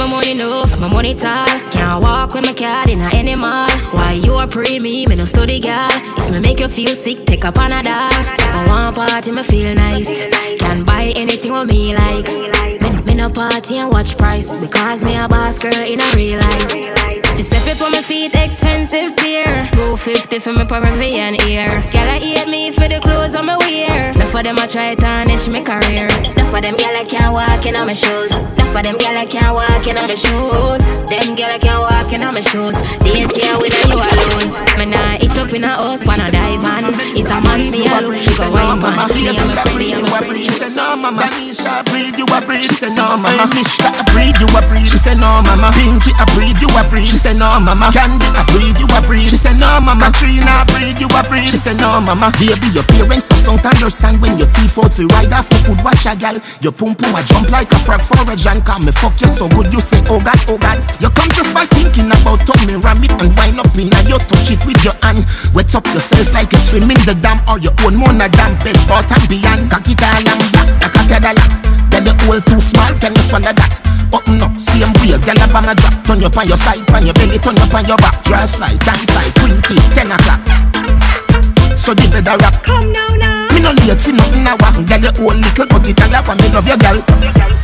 My 0.06 0.12
money 0.12 0.36
no, 0.36 0.64
my 0.80 0.88
money 0.88 1.16
tall. 1.16 1.48
Can't 1.72 2.04
walk 2.04 2.36
with 2.36 2.46
my 2.46 2.54
cat 2.54 2.90
in 2.90 3.02
a 3.02 3.10
any 3.12 3.34
mall. 3.36 3.68
Why 3.90 4.12
you 4.24 4.38
a 4.38 4.46
pre 4.46 4.80
me, 4.80 5.08
me 5.08 5.16
no 5.16 5.26
study 5.26 5.60
girl. 5.60 5.90
If 6.18 6.30
me 6.30 6.40
make 6.40 6.60
you 6.60 6.68
feel 6.68 6.96
sick, 6.96 7.26
take 7.26 7.44
a 7.44 7.52
Panadol. 7.52 7.88
I 7.90 8.66
want 8.68 8.96
party, 8.96 9.32
me 9.32 9.42
feel 9.42 9.74
nice. 9.74 10.08
Can 10.60 10.86
buy 10.86 11.12
anything 11.16 11.54
with 11.54 11.68
me 11.70 11.96
like. 11.96 12.28
Me, 12.82 13.02
me 13.02 13.16
no 13.16 13.32
party 13.32 13.78
and 13.80 13.92
watch 13.92 14.16
price 14.16 14.56
because 14.56 15.02
me 15.02 15.18
a 15.18 15.28
boss 15.28 15.58
girl 15.58 15.74
in 15.74 16.00
a 16.00 16.08
real 16.16 16.40
life. 16.40 16.70
Just 17.36 17.52
step 17.52 17.76
it 17.76 17.82
on 17.82 17.92
my 17.92 18.00
feet, 18.00 18.36
expensive 18.36 19.16
beer. 19.18 19.68
250 19.74 20.38
for 20.38 20.54
my 20.54 20.66
Peruvian 20.66 21.34
ear. 21.50 21.82
Girl, 21.92 22.08
I 22.08 22.20
hate 22.22 22.48
me 22.48 22.72
for 22.72 22.88
the 22.88 23.00
clothes 23.02 23.36
on 23.36 23.48
my 23.48 23.58
wear. 23.58 24.12
Enough 24.12 24.30
for 24.30 24.44
them 24.44 24.56
I 24.60 24.68
try 24.68 24.94
to 24.94 25.02
tarnish 25.02 25.48
my 25.48 25.62
career. 25.62 26.06
Enough 26.06 26.52
for 26.52 26.62
them 26.62 26.78
girl 26.78 26.96
I 26.96 27.06
can't 27.10 27.34
walk 27.34 27.66
in 27.66 27.76
on 27.76 27.88
my 27.88 27.94
shoes. 27.94 28.32
Enough 28.32 28.72
for 28.72 28.84
them 28.84 28.98
girl 28.98 29.18
I 29.18 29.26
can't 29.26 29.54
walk 29.54 29.88
in 29.88 29.95
on 29.98 30.08
my 30.08 30.16
shoes. 30.16 30.84
Them 31.10 31.36
girl 31.36 31.52
I 31.52 31.60
can't 31.60 31.82
walk 31.82 32.12
in 32.12 32.24
on 32.24 32.34
my 32.34 32.42
shoes. 32.42 32.76
They 33.02 33.24
ain't 33.24 33.32
here 33.32 33.58
with 33.60 33.76
you 33.86 33.98
alone. 33.98 34.50
Me 34.80 34.86
nah 34.86 35.16
itch 35.22 35.38
up 35.38 35.54
in 35.54 35.64
a 35.64 35.74
house, 35.76 36.06
wanna 36.06 36.32
dive 36.32 36.62
man. 36.62 36.92
It's 37.16 37.30
a 37.30 37.38
man 37.42 37.72
me 37.72 37.88
a 37.88 38.02
look, 38.02 38.18
she 38.20 38.34
go 38.36 38.52
wine 38.52 38.82
pan. 38.82 39.00
Me 39.14 39.30
and 39.30 39.38
my 39.40 39.56
me 39.78 39.94
and 39.94 40.04
my 40.10 40.20
friend. 40.20 40.44
She 40.44 40.52
say 40.52 40.70
no 40.70 40.96
mama. 40.96 41.22
Danisha 41.22 41.86
breathe, 41.90 42.18
you 42.18 42.26
a 42.28 42.40
breathe. 42.42 42.66
She 42.66 42.74
say 42.76 42.90
no 42.90 43.16
mama. 43.18 43.48
Mishka 43.56 43.88
a 43.88 44.04
breathe, 44.12 44.38
you 44.42 44.48
a 44.52 44.60
breathe. 44.68 44.88
She 44.90 44.98
say 44.98 45.16
no 45.16 45.42
mama. 45.46 45.72
Pinky 45.72 46.12
a 46.18 46.26
breathe, 46.36 46.60
you 46.60 46.70
a 46.76 46.82
breathe. 46.90 47.08
She 47.08 47.18
say 47.18 47.34
no 47.34 47.60
mama. 47.60 47.92
Candy, 47.94 48.28
I 48.36 48.44
breathe, 48.52 48.78
you 48.82 48.88
a 48.92 49.00
breathe. 49.06 49.30
She 49.30 49.38
said 49.38 49.60
no 49.60 49.80
mama. 49.80 50.12
Katrina, 50.12 50.64
I 50.64 50.66
breathe, 50.74 51.00
you 51.00 51.08
a 51.08 51.22
breathe. 51.24 51.48
She 51.48 51.58
said 51.58 51.78
no 51.80 52.02
mama. 52.02 52.32
Baby, 52.40 52.68
your 52.76 52.84
parents 52.92 53.28
just 53.28 53.46
don't 53.46 53.64
understand 53.64 54.22
when 54.22 54.38
your 54.38 54.50
teeth 54.52 54.78
out 54.78 54.92
to 54.98 55.08
ride 55.16 55.32
off. 55.32 55.48
You 55.52 55.62
could 55.74 55.82
watch 55.86 56.06
a 56.06 56.16
gal. 56.18 56.36
Your 56.62 56.74
pum 56.74 56.96
pum 56.96 57.16
a 57.16 57.22
jump 57.24 57.50
like 57.50 57.72
a 57.72 57.80
frog 57.80 58.02
for 58.02 58.20
a 58.28 58.36
junk. 58.36 58.68
Me 58.84 58.92
fuck 58.92 59.16
you 59.22 59.30
so 59.30 59.48
good. 59.50 59.72
You 59.72 59.80
say 59.86 60.02
oh 60.10 60.18
god, 60.20 60.42
oh 60.50 60.58
god. 60.58 60.82
You 60.98 61.14
come 61.14 61.30
just 61.38 61.54
by 61.54 61.70
thinking 61.70 62.10
about 62.10 62.42
me 62.66 62.76
ram 62.82 63.06
it 63.06 63.14
and 63.22 63.32
wind 63.38 63.62
up 63.62 63.70
in 63.78 63.94
a 63.94 64.00
you 64.10 64.18
touch 64.18 64.50
it 64.50 64.62
with 64.66 64.82
your 64.82 64.98
hand. 65.06 65.24
Wet 65.54 65.70
up 65.78 65.86
yourself 65.94 66.34
like 66.34 66.52
you 66.52 66.60
swim 66.60 66.90
in 66.90 67.00
the 67.06 67.14
dam 67.22 67.40
or 67.46 67.62
your 67.62 67.74
own 67.86 67.96
moon 67.96 68.18
a 68.18 68.28
damn 68.28 68.58
bed 68.66 68.78
but 68.90 69.06
and 69.06 69.26
beyond. 69.30 69.70
All 69.70 70.26
and 70.26 70.44
black, 70.52 70.70
a 70.82 70.90
a 70.90 71.18
dollar. 71.22 71.48
Then 71.94 72.04
the 72.04 72.14
hole 72.26 72.42
too 72.42 72.60
small, 72.60 72.92
can 72.98 73.14
you 73.14 73.24
swallow 73.24 73.54
that? 73.54 73.74
Open 74.12 74.42
up, 74.42 74.54
same 74.58 74.92
way, 75.00 75.16
girl 75.22 75.40
up 75.40 75.54
on 75.54 75.70
a 75.70 75.74
drop. 75.78 75.96
Turn 76.04 76.20
you 76.20 76.30
on 76.34 76.48
your 76.48 76.58
side, 76.58 76.84
on 76.92 77.06
your 77.06 77.14
belly, 77.16 77.38
turn 77.38 77.58
up 77.62 77.74
on 77.74 77.86
your 77.86 77.98
back. 77.98 78.18
Dress 78.26 78.58
fly, 78.58 78.74
time 78.84 79.06
fly, 79.14 79.30
20, 79.40 79.76
10 79.94 80.12
o'clock. 80.12 80.42
So 81.78 81.94
the 81.94 82.08
bed 82.10 82.28
rock. 82.28 82.64
Come 82.64 82.92
now, 82.92 83.08
now. 83.20 83.35
No 83.66 83.74
late 83.82 83.98
for 83.98 84.14
nothing 84.14 84.46
I 84.46 84.54
want 84.62 84.78
Girl, 84.86 85.02
you 85.02 85.26
old 85.26 85.42
little 85.42 85.66
but 85.66 85.90
it 85.90 85.98
all 85.98 86.38
me 86.38 86.48
love 86.54 86.70
your 86.70 86.78
girl 86.78 87.02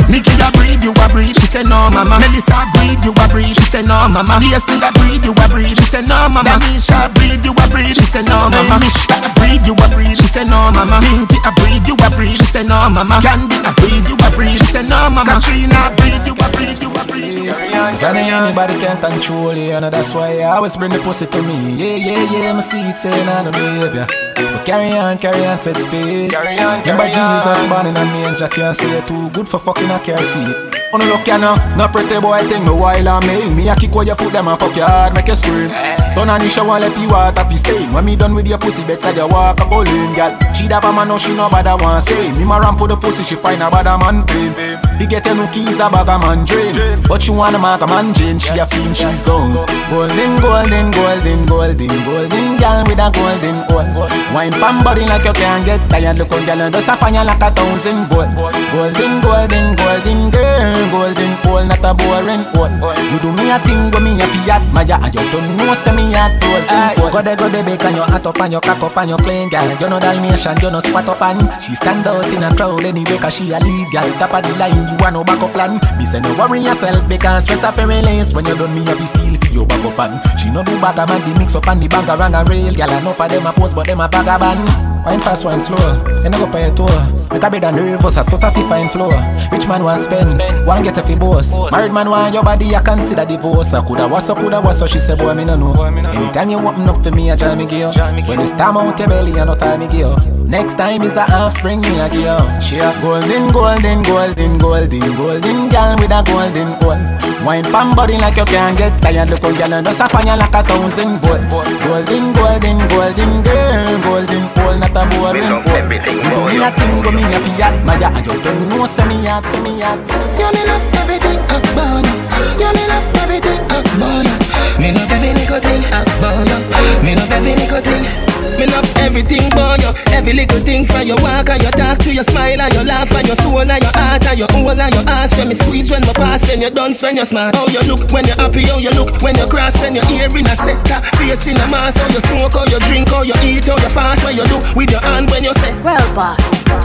Nikki 0.10 0.34
a 0.42 0.50
breed, 0.58 0.82
you 0.82 0.98
a 0.98 1.06
breed 1.14 1.38
She 1.38 1.46
say 1.46 1.62
no 1.62 1.94
mama 1.94 2.18
Melissa 2.18 2.58
breed, 2.74 3.06
you 3.06 3.14
a 3.14 3.26
breed 3.30 3.54
She 3.54 3.64
say 3.64 3.86
no 3.86 4.10
mama 4.10 4.42
Stacy 4.42 4.82
a 4.82 4.90
breed, 4.98 5.22
you 5.24 5.32
a 5.32 5.46
breed 5.46 5.78
She 5.78 5.86
say 5.86 6.02
no 6.02 6.26
mama 6.28 6.58
Damisha 6.58 7.06
breed, 7.14 7.46
you 7.46 7.54
a 7.54 7.66
breed 7.70 7.94
She 7.94 8.04
say 8.04 8.26
no 8.26 8.50
mama 8.50 8.82
Mishka 8.82 9.14
a 9.22 9.30
breed, 9.38 9.62
you 9.62 9.78
a 9.78 9.86
breed 9.94 10.18
She 10.18 10.26
say 10.26 10.44
no 10.44 10.74
mama 10.74 11.00
Minky 11.06 11.38
a 11.46 11.52
breed, 11.62 11.86
you 11.86 11.96
a 11.96 12.08
breed 12.12 12.34
She 12.34 12.50
say 12.50 12.66
no 12.66 12.90
mama 12.90 13.22
Candy 13.22 13.62
a 13.62 13.72
breed, 13.78 14.04
you 14.10 14.18
a 14.18 14.28
breed 14.34 14.58
She 14.58 14.66
say 14.66 14.84
no 14.84 15.06
mama 15.06 15.38
Katrina 15.38 15.94
breed, 16.02 16.26
you 16.26 16.34
a 16.34 16.48
breed, 16.50 16.82
you 16.82 16.90
a 16.92 17.02
breed 17.06 17.54
Sonny, 18.02 18.26
anybody 18.26 18.76
can 18.82 18.98
control 18.98 19.54
you 19.54 19.78
And 19.78 19.86
that's 19.86 20.18
why 20.18 20.42
I 20.42 20.58
always 20.58 20.76
bring 20.76 20.92
the 20.92 21.00
pussy 21.00 21.30
to 21.30 21.42
me 21.46 21.78
Yeah, 21.78 21.96
yeah, 21.96 22.24
yeah, 22.34 22.54
my 22.58 22.66
seat 22.66 22.98
saying 22.98 23.30
I'm 23.30 23.48
a 23.48 23.52
baby 23.54 24.21
but 24.44 24.66
carry 24.66 24.92
on, 24.98 25.18
carry 25.18 25.46
on, 25.46 25.60
set 25.60 25.78
speed. 25.78 26.32
Carry 26.32 26.58
on, 26.60 26.82
carry 26.84 26.98
Remember 26.98 27.08
Jesus 27.08 27.70
born 27.70 27.86
in 27.88 27.98
a 27.98 28.06
manger, 28.06 28.48
can't 28.48 28.76
say 28.76 29.06
too 29.06 29.30
good 29.30 29.48
for 29.48 29.60
fucking 29.60 29.90
a 29.90 30.00
car 30.00 30.18
seat. 30.18 30.56
Oh, 30.94 30.98
on 30.98 31.08
look 31.08 31.28
ya 31.28 31.38
now, 31.38 31.56
no 31.78 31.88
pretty 31.88 32.20
boy 32.20 32.42
take 32.48 32.64
me 32.64 32.70
while 32.70 33.08
I 33.08 33.26
make 33.26 33.56
Me 33.56 33.70
a 33.70 33.76
kick 33.76 33.94
where 33.96 34.06
you 34.06 34.16
foot 34.16 34.34
them 34.34 34.48
and 34.48 34.60
fuck 34.60 34.76
your 34.76 34.88
hard, 34.88 35.16
make 35.16 35.28
you 35.28 35.36
scream 35.36 36.01
Turn 36.14 36.30
on 36.30 36.40
the 36.40 36.50
shower, 36.50 36.80
let 36.80 36.92
the 36.92 37.08
water 37.08 37.46
be 37.48 37.56
stain 37.56 37.94
When 37.94 38.06
me 38.06 38.16
done 38.16 38.36
with 38.36 38.48
your 38.48 38.58
pussy, 38.58 38.84
better 38.84 39.12
you 39.12 39.28
walk 39.28 39.60
oh, 39.62 39.64
a 39.64 39.70
bowling, 39.70 40.14
gal. 40.14 40.36
She 40.54 40.68
da 40.68 40.80
man, 40.80 41.08
no 41.08 41.18
she 41.18 41.32
no 41.34 41.50
bother 41.50 41.76
want 41.82 42.04
say. 42.04 42.32
Me 42.38 42.44
ma 42.44 42.58
ramp 42.58 42.80
for 42.80 42.88
the 42.88 42.98
pussy, 42.98 43.24
she 43.24 43.36
find 43.36 43.64
a 43.64 43.72
bad 43.72 43.88
man 43.98 44.24
pain 44.28 44.52
He 45.00 45.08
get 45.08 45.26
a 45.28 45.34
new 45.34 45.48
keys, 45.48 45.80
a 45.80 45.90
bag 45.90 46.12
a 46.12 46.20
man 46.20 46.46
drain. 46.46 47.02
But 47.08 47.24
she 47.24 47.32
wanna 47.32 47.58
mark 47.58 47.82
a 47.82 47.88
man 47.88 48.14
Jane, 48.14 48.40
she 48.40 48.60
a 48.60 48.66
fiend, 48.68 48.96
she's 48.96 49.22
gone. 49.24 49.56
Golden, 49.90 50.42
golden, 50.44 50.92
golden, 50.92 51.46
golden, 51.46 51.88
golden 52.04 52.52
gal 52.62 52.86
with 52.86 53.02
a 53.02 53.10
golden 53.10 53.58
gold 53.66 53.90
Wine 54.36 54.54
pam 54.62 54.84
body 54.86 55.04
like 55.10 55.26
you 55.26 55.34
can't 55.34 55.66
get 55.66 55.82
tired. 55.90 56.18
Look 56.18 56.32
on 56.32 56.46
gal 56.46 56.70
just 56.70 56.88
a 56.88 56.96
fire 56.96 57.26
like 57.26 57.42
a 57.42 57.50
thousand 57.50 58.06
volt. 58.08 58.30
Golden, 58.72 59.14
golden, 59.26 59.66
golden 59.76 60.21
girl 60.42 60.90
golden 60.92 61.34
hole, 61.46 61.66
not 61.66 61.86
a 61.86 61.92
boring 61.94 62.44
hole. 62.54 62.74
You 63.12 63.20
do 63.22 63.30
me 63.38 63.52
a 63.54 63.58
thing 63.62 63.92
when 63.94 64.04
me 64.04 64.12
a 64.22 64.26
fi 64.26 64.58
admire, 64.58 64.98
and 64.98 65.14
you 65.14 65.24
don't 65.32 65.48
know 65.58 65.74
say 65.74 65.94
me 65.94 66.14
a 66.14 66.30
frozen 66.42 66.98
cold. 66.98 67.12
Go 67.14 67.22
de 67.22 67.36
go 67.36 67.48
de 67.50 67.62
bake 67.64 67.86
and 67.86 67.96
you 67.96 68.04
hot 68.04 68.26
up 68.26 68.40
and 68.42 68.54
you 68.54 68.62
cock 68.62 68.82
up 68.82 68.98
and 68.98 69.10
you 69.10 69.18
clean, 69.18 69.50
girl. 69.50 69.70
You 69.80 69.88
know 69.90 70.00
Dalmatian, 70.00 70.58
you 70.62 70.72
know 70.72 70.82
spot 70.82 71.08
up 71.10 71.22
and 71.22 71.42
she 71.64 71.76
stand 71.76 72.08
out 72.08 72.26
in 72.34 72.44
a 72.44 72.50
crowd 72.56 72.84
anyway 72.84 73.18
'cause 73.18 73.36
she 73.36 73.52
a 73.52 73.60
lead, 73.60 73.88
girl. 73.92 74.10
Top 74.20 74.34
of 74.34 74.42
the 74.44 74.54
line, 74.58 74.76
you 74.90 74.98
want 75.00 75.14
no 75.14 75.24
backup 75.24 75.54
plan. 75.54 75.80
Me 75.98 76.06
say 76.06 76.20
no 76.20 76.34
worry 76.34 76.60
yourself 76.62 77.08
because 77.08 77.44
stress 77.44 77.64
up 77.64 77.76
very 77.76 78.02
lace 78.02 78.34
when 78.34 78.46
you 78.46 78.56
done 78.56 78.74
me 78.74 78.82
a 78.92 78.96
be 78.96 79.06
steal 79.06 79.36
for 79.42 79.52
your 79.54 79.66
back 79.66 79.86
up 79.86 80.00
and 80.00 80.40
she 80.40 80.50
no 80.50 80.64
do 80.64 80.80
bag 80.80 80.98
a 80.98 81.06
man 81.08 81.22
the 81.26 81.40
mix 81.40 81.56
up 81.56 81.68
and 81.68 81.80
the 81.80 81.88
bank 81.88 82.10
around 82.10 82.36
a 82.36 82.44
rail, 82.46 82.74
girl. 82.74 82.92
Enough 82.92 83.20
of 83.20 83.30
them 83.30 83.46
a 83.46 83.52
pose 83.54 83.74
but 83.74 83.86
them 83.88 84.02
a 84.02 84.08
bag 84.08 84.28
a 84.28 84.40
band. 84.40 84.91
Wine 85.06 85.20
fast, 85.20 85.46
wine 85.46 85.60
slow. 85.60 85.78
You 86.24 86.30
know 86.30 86.46
go 86.46 86.52
pay 86.52 86.70
a 86.70 86.76
tour. 86.76 86.88
Make 87.32 87.44
a 87.44 87.50
bed 87.50 87.64
on 87.64 87.76
the 87.76 87.82
reverse, 87.82 88.18
a 88.18 88.24
stuff 88.24 88.44
a 88.44 88.52
fi 88.52 88.62
fine 88.70 88.90
floor. 88.90 89.14
Rich 89.52 89.68
man 89.68 89.84
want 89.84 90.00
spend, 90.00 90.30
want 90.66 90.84
get 90.84 90.98
a 90.98 91.04
fi 91.04 91.16
boss. 91.16 91.58
Married 91.72 91.94
man 91.94 92.10
want 92.10 92.34
your 92.34 92.44
body, 92.44 92.76
I 92.76 92.82
consider 92.82 93.26
divorce. 93.26 93.74
I 93.74 93.86
coulda 93.86 94.08
what's 94.08 94.30
up, 94.30 94.38
coulda 94.38 94.62
what's 94.62 94.82
up. 94.82 94.90
She 94.90 95.00
say, 95.00 95.16
boy, 95.16 95.34
me 95.34 95.46
no 95.46 95.56
know. 95.56 95.74
Anytime 95.84 96.50
you 96.50 96.60
open 96.60 96.90
up 96.90 97.04
for 97.04 97.12
me, 97.12 97.32
I 97.32 97.36
try 97.36 97.56
me 97.56 97.66
gear. 97.66 97.92
When 98.28 98.40
it's 98.42 98.52
time 98.52 98.78
out 98.78 99.00
your 99.00 99.08
belly, 99.08 99.40
I 99.40 99.46
no 99.46 99.56
time 99.56 99.80
me 99.80 99.88
gear. 99.88 100.16
Next 100.46 100.74
time 100.76 101.02
is 101.04 101.16
a 101.16 101.24
offspring, 101.32 101.80
me 101.82 102.00
a 102.00 102.10
gear. 102.10 102.38
She 102.60 102.78
a 102.78 102.92
golden, 103.02 103.52
golden, 103.54 104.04
golden, 104.04 104.58
golden, 104.58 105.00
golden 105.16 105.70
girl 105.72 105.96
with 105.98 106.12
a 106.12 106.22
golden 106.28 106.70
gold. 106.84 107.00
Wine 107.48 107.64
pam 107.64 107.96
body 107.96 108.18
like 108.20 108.36
you 108.36 108.46
can't 108.46 108.78
get 108.78 109.02
tired. 109.02 109.30
Look 109.30 109.42
girl 109.42 109.74
and 109.74 109.88
just 109.88 110.02
a 110.02 110.10
fire 110.10 110.36
like 110.38 110.54
a 110.54 110.62
thousand 110.62 111.18
volt. 111.24 111.42
Golden, 111.88 112.34
golden, 112.36 112.78
golden 112.92 113.32
girl, 113.42 113.71
golden 114.02 114.46
pole, 114.56 114.78
not 114.78 114.96
a 114.96 115.04
boring 115.14 115.48
hole. 115.48 115.62
You 115.62 116.10
do 116.22 116.42
me 116.48 116.64
a 116.64 116.70
thing, 116.74 117.02
go 117.02 117.12
me 117.12 117.24
a 117.24 117.40
fi 117.40 117.52
admire, 117.62 118.10
and 118.12 118.26
you 118.26 118.36
don't 118.42 118.70
know 118.70 118.86
say 118.86 119.06
me 119.08 119.28
a, 119.28 119.42
to 119.42 119.58
me 119.62 119.82
a. 119.82 119.92
Yeah, 120.38 120.52
me 120.52 120.62
love 120.68 120.86
everything 121.02 121.40
about 121.50 122.06
you. 122.06 122.18
Yeah, 122.60 122.74
me 122.74 122.84
love 122.90 123.08
everything 123.22 123.62
about 123.66 124.26
you. 124.26 124.82
Me 124.82 124.92
love 124.94 125.12
every 125.12 125.34
little 125.34 125.60
thing 125.60 125.84
about 125.86 126.48
you. 126.50 126.60
Me 127.06 127.16
love 127.16 127.32
every 127.32 127.56
little 127.56 127.82
thing. 127.82 128.31
Me 128.58 128.66
love 128.70 128.86
everything 129.02 129.46
about 129.52 129.82
you. 129.82 129.92
Every 130.14 130.34
little 130.34 130.62
thing 130.62 130.86
from 130.86 131.08
your 131.08 131.18
walk 131.22 131.50
and 131.50 131.62
your 131.62 131.74
talk 131.74 131.98
to 132.06 132.14
your 132.14 132.24
smile 132.24 132.60
and 132.62 132.74
your 132.74 132.86
laugh 132.86 133.10
and 133.14 133.26
your 133.26 133.36
soul 133.38 133.62
and 133.62 133.82
your 133.82 133.94
heart 133.98 134.26
and 134.28 134.38
your 134.38 134.50
whole 134.52 134.70
and 134.74 134.94
your 134.94 135.06
ass. 135.10 135.34
When 135.38 135.50
me 135.50 135.56
squeeze, 135.56 135.90
when 135.90 136.02
me 136.06 136.14
pass, 136.14 136.46
when 136.50 136.62
you 136.62 136.70
dance, 136.70 137.02
when 137.02 137.18
you 137.18 137.26
smile. 137.26 137.52
How 137.54 137.66
you 137.70 137.82
look 137.90 138.06
when 138.14 138.26
you're 138.26 138.38
happy, 138.38 138.66
how 138.70 138.78
you 138.78 138.92
look 138.94 139.22
when 139.22 139.34
you 139.38 139.48
cross, 139.50 139.80
when 139.82 139.96
you're 139.98 140.06
here 140.06 140.30
in 140.30 140.46
a 140.46 140.56
sector, 140.56 141.00
face 141.18 141.48
in 141.48 141.58
a 141.58 141.66
mask. 141.74 142.02
How 142.02 142.10
you 142.14 142.22
smoke, 142.22 142.54
how 142.54 142.66
you 142.70 142.80
drink, 142.86 143.10
how 143.10 143.24
you 143.26 143.36
eat, 143.42 143.66
how 143.66 143.78
you 143.78 143.90
fast. 143.90 144.22
When 144.26 144.38
you 144.38 144.46
do 144.46 144.58
with 144.78 144.92
your 144.94 145.02
hand 145.02 145.30
when 145.34 145.44
you 145.44 145.54
say, 145.58 145.74
Well, 145.82 146.02
boss. 146.14 146.38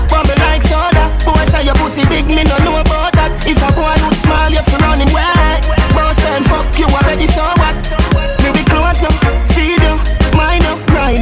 but 0.08 0.24
me 0.28 0.34
like 0.40 0.62
soda. 0.64 1.12
Boy 1.24 1.44
say 1.52 1.64
your 1.64 1.76
pussy 1.76 2.04
big, 2.08 2.24
me 2.32 2.44
no 2.44 2.56
know 2.64 2.80
about 2.80 3.12
that. 3.20 3.32
If 3.44 3.60
a 3.60 3.68
boy 3.76 3.92
look 4.00 4.16
small, 4.16 4.48
you 4.48 4.64
fi 4.64 4.76
run 4.80 5.00
him 5.04 5.12
wet. 5.12 5.60
Boss 5.92 6.20
and 6.32 6.44
fuck 6.48 6.72
you 6.78 6.88
already, 6.88 7.26
so 7.28 7.44
what? 7.60 7.74
Me 8.40 8.48
be 8.52 8.62
close 8.64 9.02
you, 9.02 9.10
you, 9.12 9.20
mind 9.24 9.35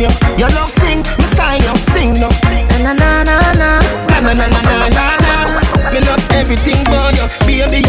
you, 0.01 0.09
you. 0.09 0.39
Your 0.39 0.49
love 0.59 0.71
sing, 0.71 0.99
me 1.19 1.25
sign 1.35 1.61
you, 1.63 1.75
sing 1.77 2.13
no. 2.21 2.29
Na 2.83 2.93
na 2.93 3.23
na 3.25 3.39
na. 3.59 3.81
Na 4.11 4.21
na 4.21 4.33
na 4.35 4.47
na 4.49 4.61
na 4.63 4.89
na 4.89 5.07
na. 5.23 5.33
Me 5.93 6.01
love 6.01 6.25
everything 6.35 6.81
about 6.87 7.15
you. 7.17 7.27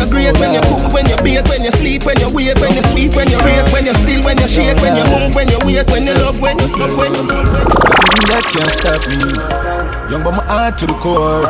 You're 0.05 0.29
great 0.29 0.37
when 0.37 0.53
you 0.53 0.61
cook, 0.61 0.93
when 0.93 1.05
you 1.09 1.17
bake, 1.25 1.49
when 1.49 1.63
you 1.65 1.71
sleep, 1.71 2.05
when 2.05 2.13
you 2.21 2.29
wake, 2.29 2.61
when 2.61 2.69
you 2.77 2.83
sweep, 2.93 3.15
when 3.15 3.25
you 3.25 3.41
rake, 3.41 3.65
when 3.73 3.89
you 3.89 3.93
still, 3.95 4.21
when 4.21 4.37
you 4.37 4.47
shake, 4.47 4.77
when 4.77 4.93
you 4.93 5.05
move, 5.09 5.33
when 5.33 5.49
you 5.49 5.57
wait, 5.65 5.89
when 5.89 6.05
you 6.05 6.13
love, 6.21 6.39
when 6.39 6.59
you 6.61 6.69
love, 6.77 6.93
when 6.93 7.09
you 7.09 7.25
love. 7.25 7.49
Nothing 7.49 8.29
that 8.29 8.45
can 8.45 8.69
stop 8.69 9.01
me. 9.09 9.17
Young 10.13 10.21
but 10.21 10.37
my 10.37 10.45
heart 10.45 10.77
to 10.77 10.85
the 10.85 10.93
core. 11.01 11.41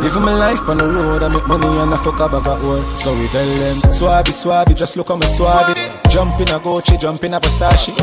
Living 0.00 0.22
my 0.22 0.38
life 0.38 0.62
on 0.68 0.78
the 0.78 0.86
road, 0.86 1.24
I 1.24 1.28
make 1.34 1.48
money 1.48 1.66
and 1.66 1.92
I 1.92 1.96
fuck 1.96 2.20
up 2.20 2.32
about 2.32 2.62
work. 2.62 2.86
So 2.96 3.10
we 3.10 3.26
tell 3.34 3.42
them, 3.42 3.76
swabby, 3.90 4.30
swabby, 4.30 4.76
just 4.76 4.96
look 4.96 5.10
on 5.10 5.18
my 5.18 5.26
swabby. 5.26 5.74
Jump 6.08 6.38
in 6.38 6.54
a 6.54 6.60
Gucci, 6.60 7.00
jump 7.00 7.24
in 7.24 7.34
a 7.34 7.40
Versace. 7.40 7.98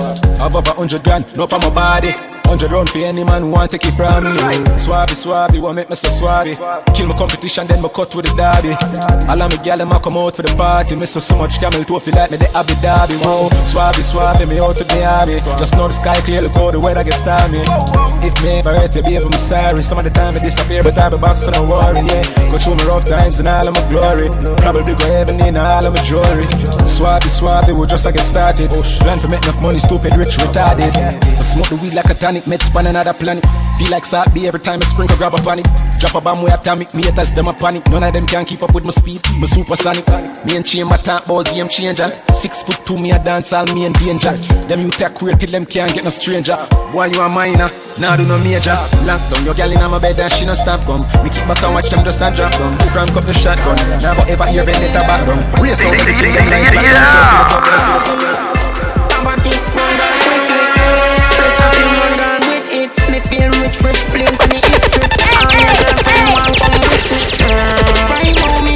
Above 0.45 0.67
a 0.67 0.71
hundred 0.71 1.01
grand, 1.01 1.33
no 1.37 1.43
on 1.43 1.61
my 1.61 1.69
body. 1.69 2.40
Hundred 2.51 2.73
round 2.73 2.89
for 2.89 2.97
any 2.99 3.23
man 3.23 3.43
who 3.43 3.49
want 3.49 3.71
take 3.71 3.85
it 3.85 3.95
from 3.95 4.25
me. 4.25 4.35
Swabby, 4.75 5.15
swabby, 5.15 5.63
want 5.63 5.77
make 5.77 5.89
me 5.89 5.95
so 5.95 6.09
swabby. 6.09 6.59
Kill 6.93 7.07
my 7.07 7.15
competition, 7.15 7.65
then 7.65 7.81
my 7.81 7.87
cut 7.87 8.13
with 8.13 8.27
the 8.27 8.35
derby. 8.35 8.75
All 9.31 9.39
of 9.39 9.47
my 9.47 9.55
gal 9.63 9.77
them 9.77 9.95
a 9.95 9.99
come 10.03 10.17
out 10.17 10.35
for 10.35 10.41
the 10.43 10.53
party. 10.59 10.97
Miss 10.97 11.15
so 11.15 11.21
so 11.21 11.37
much 11.37 11.55
camel 11.63 11.85
toe 11.85 12.03
feel 12.03 12.13
like 12.13 12.29
me 12.29 12.35
the 12.35 12.51
Abu 12.51 12.75
Dhabi. 12.83 13.15
Whoa, 13.23 13.47
swabby, 13.63 14.03
swabby, 14.03 14.51
me 14.51 14.59
out 14.59 14.75
to 14.75 14.83
army. 14.83 15.39
Just 15.55 15.79
know 15.79 15.87
the 15.87 15.95
sky 15.95 16.19
clear, 16.27 16.41
look 16.41 16.51
how 16.51 16.71
the 16.71 16.79
weather 16.79 17.05
gets 17.07 17.23
stormy. 17.23 17.63
If 18.19 18.35
me 18.43 18.59
ever 18.59 18.75
hurt 18.75 18.99
you, 18.99 19.03
baby, 19.07 19.23
I'm 19.23 19.31
sorry. 19.39 19.81
Some 19.81 19.99
of 19.99 20.03
the 20.03 20.11
time 20.11 20.35
I 20.35 20.39
disappear, 20.43 20.83
but 20.83 20.99
I 20.99 21.07
be 21.07 21.15
back, 21.15 21.39
so 21.39 21.55
don't 21.55 21.71
worry. 21.71 22.03
Yeah, 22.03 22.27
go 22.51 22.59
through 22.59 22.75
my 22.75 22.83
rough 22.83 23.07
times 23.07 23.39
and 23.39 23.47
all 23.47 23.63
of 23.63 23.79
my 23.79 23.83
glory. 23.87 24.27
Probably 24.59 24.91
go 24.91 25.07
heaven 25.07 25.39
in 25.39 25.55
all 25.55 25.87
of 25.87 25.95
my 25.95 26.03
jewelry. 26.03 26.43
Swabby, 26.83 27.31
swabby, 27.31 27.71
we 27.71 27.87
just 27.87 28.03
a 28.03 28.11
get 28.11 28.27
started. 28.27 28.75
Plan 28.99 29.23
to 29.23 29.31
make 29.31 29.39
enough 29.47 29.61
money, 29.63 29.79
stupid, 29.79 30.19
rich, 30.19 30.35
retarded. 30.35 30.91
I 30.91 31.43
smoke 31.47 31.71
the 31.71 31.79
weed 31.79 31.95
like 31.95 32.11
a 32.11 32.13
tonic, 32.13 32.40
med 32.47 32.61
span 32.61 32.87
another 32.87 33.13
planet. 33.13 33.45
Feel 33.77 33.89
like 33.89 34.05
be 34.33 34.47
every 34.47 34.59
time 34.59 34.79
I 34.81 34.85
sprinkle, 34.85 35.17
grab 35.17 35.33
a 35.33 35.41
panic. 35.41 35.65
Drop 35.99 36.15
a 36.15 36.21
bomb 36.21 36.43
way 36.43 36.51
atomic, 36.51 36.93
me 36.93 37.03
haters 37.03 37.31
them 37.31 37.47
a 37.47 37.53
panic. 37.53 37.87
None 37.89 38.03
of 38.03 38.13
them 38.13 38.25
can 38.25 38.45
keep 38.45 38.63
up 38.63 38.73
with 38.73 38.83
my 38.83 38.91
speed, 38.91 39.21
my 39.39 39.45
supersonic. 39.45 40.07
Me 40.45 40.55
and 40.55 40.65
Chain, 40.65 40.87
my 40.87 40.97
talk 40.97 41.25
about 41.25 41.45
game 41.45 41.67
changer. 41.67 42.09
Six 42.33 42.63
foot 42.63 42.79
two, 42.85 42.97
me 42.97 43.11
a 43.11 43.19
dance 43.19 43.53
all 43.53 43.65
me 43.73 43.85
in 43.85 43.93
danger. 43.93 44.31
Them 44.67 44.81
you 44.81 44.91
take 44.91 45.13
queer 45.15 45.35
till 45.35 45.51
them 45.51 45.65
can't 45.65 45.93
get 45.93 46.03
no 46.03 46.09
stranger. 46.09 46.57
Boy, 46.91 47.05
you 47.05 47.21
a 47.21 47.29
minor, 47.29 47.69
now 47.99 48.15
do 48.15 48.25
no 48.25 48.37
major. 48.39 48.77
Lock 49.05 49.21
down 49.29 49.45
your 49.45 49.55
gal 49.55 49.71
in 49.71 49.79
my 49.91 49.99
bed 49.99 50.19
and 50.19 50.31
she 50.33 50.45
no 50.45 50.53
stop 50.53 50.81
come. 50.85 51.01
Me 51.23 51.29
keep 51.29 51.47
back 51.47 51.63
and 51.63 51.73
watch 51.73 51.89
them 51.89 52.03
just 52.03 52.21
a 52.21 52.31
drop 52.31 52.51
down. 52.53 52.77
Crank 52.93 53.15
up 53.17 53.25
the 53.25 53.33
shotgun, 53.33 53.75
never 54.01 54.23
ever 54.29 54.45
hear 54.45 54.63
vendetta 54.63 55.01
back 55.05 55.25
down. 55.27 55.39
Race 55.61 55.85
out 55.85 55.93
the 55.93 56.13
click 56.17 56.41
fresh, 63.73 64.03
plain, 64.11 64.27
on 64.27 64.49
the 64.49 64.59
hip 64.59 64.83
strip. 64.83 65.11
All 65.39 65.51
your 65.55 65.71
girlfriend 65.79 66.27
want 66.33 66.57
come 66.59 66.81
with 66.91 67.05
me. 67.11 67.19
Right 68.11 68.70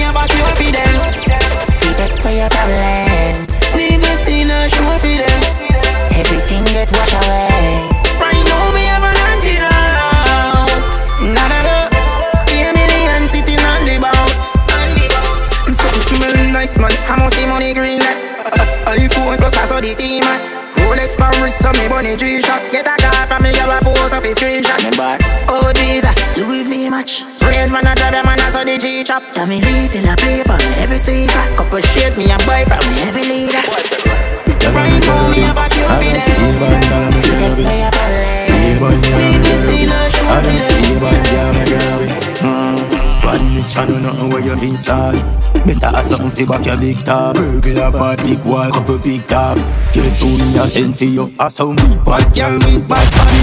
install. 44.75 45.15
Better 45.63 45.91
have 45.95 46.07
something 46.07 46.31
for 46.31 46.45
back 46.45 46.65
your 46.65 46.77
big 46.77 46.99
top. 47.05 47.35
Burglar, 47.35 47.91
bad 47.91 48.17
big 48.19 48.43
wall, 48.43 48.69
couple 48.71 48.99
big 48.99 49.25
top. 49.27 49.57
Guess 49.93 50.21
who 50.21 50.37
me 50.37 50.57
a 50.59 50.67
send 50.67 50.97
for 50.97 51.05
you? 51.05 51.33
I 51.39 51.47
some 51.47 51.75
big 51.75 52.03
bad 52.03 52.27
girl 52.35 52.59
with 52.59 52.83
bad 52.91 53.07
body. 53.15 53.39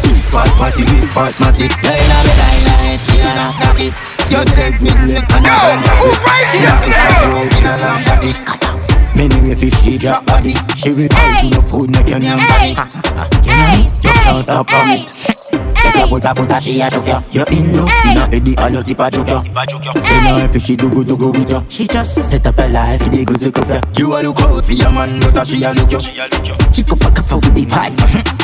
Big 0.00 0.20
fat 0.32 0.50
body, 0.56 0.84
big 0.88 1.06
fat 1.12 1.34
matic. 1.36 1.72
Yeah, 1.84 2.00
in 2.00 2.10
a 2.10 2.20
me 2.24 2.32
dynamite, 2.40 3.00
she 3.04 3.20
a 3.20 3.30
knock 3.36 3.56
knock 3.60 3.80
it. 3.84 3.92
You 4.32 4.42
dead 4.56 4.74
me 4.80 4.90
late 5.04 5.28
and 5.28 5.46
a 5.46 5.54
ganja 5.60 5.92
flip. 6.00 6.18
She 6.48 6.64
a 6.64 6.72
piss 6.80 6.96
and 6.96 7.14
throw 7.20 7.44
in 7.44 7.66
a 7.68 7.74
long 7.84 8.00
shotty. 8.00 8.32
Many 9.14 9.36
way 9.44 9.54
fish 9.54 9.76
she 9.84 9.98
drop 9.98 10.24
body. 10.24 10.54
She 10.76 10.90
repulse 10.96 11.44
no 11.52 11.60
food, 11.60 11.90
make 11.92 12.08
your 12.08 12.20
name 12.20 12.40
body. 12.48 12.72
You 13.44 13.52
know, 13.52 13.84
you 13.84 14.12
can't 14.24 14.44
stop 14.44 14.70
from 14.70 14.90
it. 14.90 15.39
If 15.52 15.96
you 15.96 16.06
put 16.06 16.24
a 16.24 16.34
foot 16.34 16.50
a 16.50 16.60
she 16.60 16.80
a 16.80 16.90
choke 16.90 17.06
ya 17.06 17.22
You 17.30 17.44
in 17.50 17.76
love, 17.76 17.90
in 18.04 18.18
a 18.18 18.28
Eddie 18.32 18.56
all 18.58 18.70
your 18.70 18.82
tip 18.82 19.00
a 19.00 19.10
joke 19.10 19.26
Say 20.02 20.20
now 20.24 20.38
if 20.38 20.62
she 20.62 20.76
do 20.76 20.90
good 20.90 21.08
to 21.08 21.16
go 21.16 21.30
with 21.30 21.50
ya 21.50 21.62
She 21.68 21.86
just 21.86 22.22
set 22.22 22.46
up 22.46 22.56
her 22.56 22.68
life, 22.68 23.00
they 23.10 23.24
go 23.24 23.34
to 23.34 23.50
cuff 23.50 23.68
ya 23.68 23.80
You 23.96 24.14
a 24.16 24.22
look 24.22 24.40
out 24.40 24.64
for 24.64 24.72
your 24.72 24.92
man, 24.92 25.20
but 25.20 25.38
a 25.38 25.44
she 25.44 25.62
a 25.64 25.72
look 25.72 25.90
ya 25.90 26.00
She 26.72 26.82
go 26.82 26.96
fuck 26.96 27.18
up 27.18 27.44
with 27.44 27.54
the 27.54 27.66
pies 27.66 27.98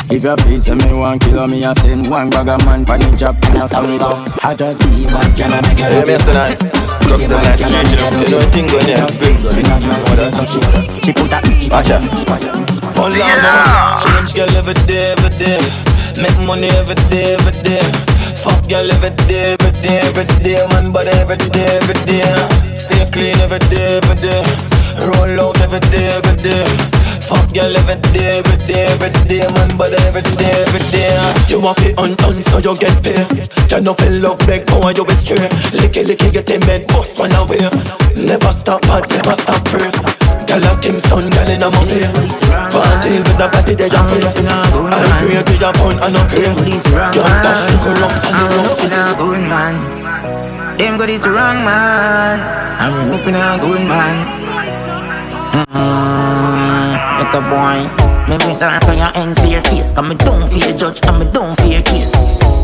If 0.09 0.23
you 0.23 0.35
feel 0.35 0.59
say 0.59 0.75
me 0.75 0.97
one 0.97 1.19
kilo, 1.19 1.47
me 1.47 1.63
a 1.63 1.75
send 1.75 2.09
one 2.09 2.29
bag 2.29 2.49
of 2.49 2.65
man 2.65 2.85
Pan 2.85 3.01
in 3.03 3.15
job, 3.15 3.35
and 3.43 3.61
a 3.61 3.67
song 3.67 3.89
it 3.93 4.01
up 4.01 4.27
I 4.43 4.55
just 4.55 4.81
be 4.81 5.05
one, 5.13 5.31
can 5.35 5.51
I 5.51 5.61
make 5.61 5.79
it 5.79 5.91
Yeah, 5.91 6.03
Mr. 6.07 6.33
Nice. 6.33 6.87
Look 7.07 7.21
so 7.21 7.37
nice, 7.37 7.69
change 7.69 7.93
it 7.93 8.01
up. 8.01 8.13
You 8.13 8.29
know, 8.29 8.39
thing 8.51 8.67
going 8.67 8.85
there, 8.85 9.07
feel 9.07 9.33
good. 9.37 9.77
She 11.03 11.13
put 11.13 11.31
a 11.31 11.39
Watch 11.71 11.89
out. 11.89 12.76
Hold 12.95 13.17
on. 13.17 14.01
Change 14.01 14.33
girl 14.35 14.55
every 14.55 14.73
day, 14.85 15.13
every 15.17 15.29
day. 15.37 15.59
Make 16.21 16.37
money 16.45 16.69
every 16.79 16.95
day, 17.09 17.35
every 17.35 17.51
day. 17.63 17.81
Fuck 18.35 18.67
girl 18.67 18.89
every 18.91 19.11
day, 19.27 19.55
every 19.59 19.71
day, 19.81 19.99
every 20.07 20.25
day. 20.43 20.57
Man, 20.71 20.91
body 20.91 21.09
every 21.19 21.37
day, 21.51 21.65
every 21.77 21.95
day. 22.05 22.23
Stay 22.75 23.05
clean 23.11 23.37
every 23.39 23.59
day, 23.69 23.97
every 23.97 24.15
day. 24.15 24.41
Roll 24.97 25.39
out 25.39 25.61
every 25.61 25.79
day, 25.91 26.07
every 26.09 26.35
day. 26.41 26.65
Fuck 27.27 27.53
girl 27.53 27.75
every 27.75 27.99
day, 28.13 28.39
every 28.39 28.57
day, 28.65 28.85
every 28.87 29.11
day. 29.27 29.43
Man, 29.55 29.77
body 29.77 29.97
every 30.07 30.21
day, 30.39 30.51
every 30.63 30.83
day. 30.91 31.11
You 31.47 31.61
want 31.61 31.79
it 31.83 31.93
undone, 31.97 32.41
so 32.49 32.57
you 32.57 32.73
get 32.77 32.95
paid. 33.03 33.27
You 33.69 33.81
know 33.81 33.93
feel 33.93 34.15
love 34.21 34.39
big, 34.47 34.65
boy, 34.67 34.93
you 34.95 35.05
be 35.05 35.13
straight. 35.13 35.51
Licky, 35.75 36.03
licky, 36.07 36.31
get 36.31 36.49
him 36.49 36.61
made, 36.65 36.87
bust 36.87 37.19
one 37.19 37.35
away. 37.35 37.69
Never 38.15 38.53
stop, 38.53 38.81
bad, 38.83 39.07
never 39.09 39.35
stop, 39.35 39.63
pray. 39.65 39.91
Girl 40.47 40.63
like 40.63 40.81
Kingston, 40.81 41.29
girl 41.29 41.49
in 41.51 41.61
a 41.61 41.67
money 41.75 42.07
Party 42.71 43.19
with 43.19 43.35
the 43.35 43.47
body 43.51 43.75
they 43.75 43.89
jump 43.89 44.07
in 44.15 44.23
I'm 44.47 45.27
great 45.27 45.43
with 45.43 45.59
a 45.59 45.71
bun 45.75 45.99
and 45.99 46.15
a 46.15 46.23
cream 46.31 46.55
Girl 47.11 47.27
dash, 47.43 47.67
you 47.67 47.75
and 47.75 47.99
you 47.99 48.05
up 48.07 48.15
Looking 48.63 48.95
a 48.95 49.11
good 49.19 49.43
man 49.51 49.75
Them 50.77 50.97
good 50.97 51.09
is 51.09 51.27
wrong 51.27 51.65
man 51.67 52.39
I'm 52.79 53.11
looking 53.11 53.35
a 53.35 53.59
good 53.59 53.83
man 53.91 54.86
Mm, 55.65 57.17
Little 57.17 57.41
boy. 57.49 57.81
Me 58.29 58.37
miss 58.45 58.61
her 58.61 58.79
for 58.85 58.93
your 58.93 59.09
ends 59.15 59.39
for 59.39 59.47
your 59.47 59.61
face. 59.61 59.91
Cause 59.91 60.05
me 60.07 60.15
don't 60.15 60.45
fear 60.49 60.75
judge 60.77 60.99
and 61.07 61.17
me 61.17 61.25
don't 61.31 61.57
fear 61.61 61.81
case. 61.81 62.13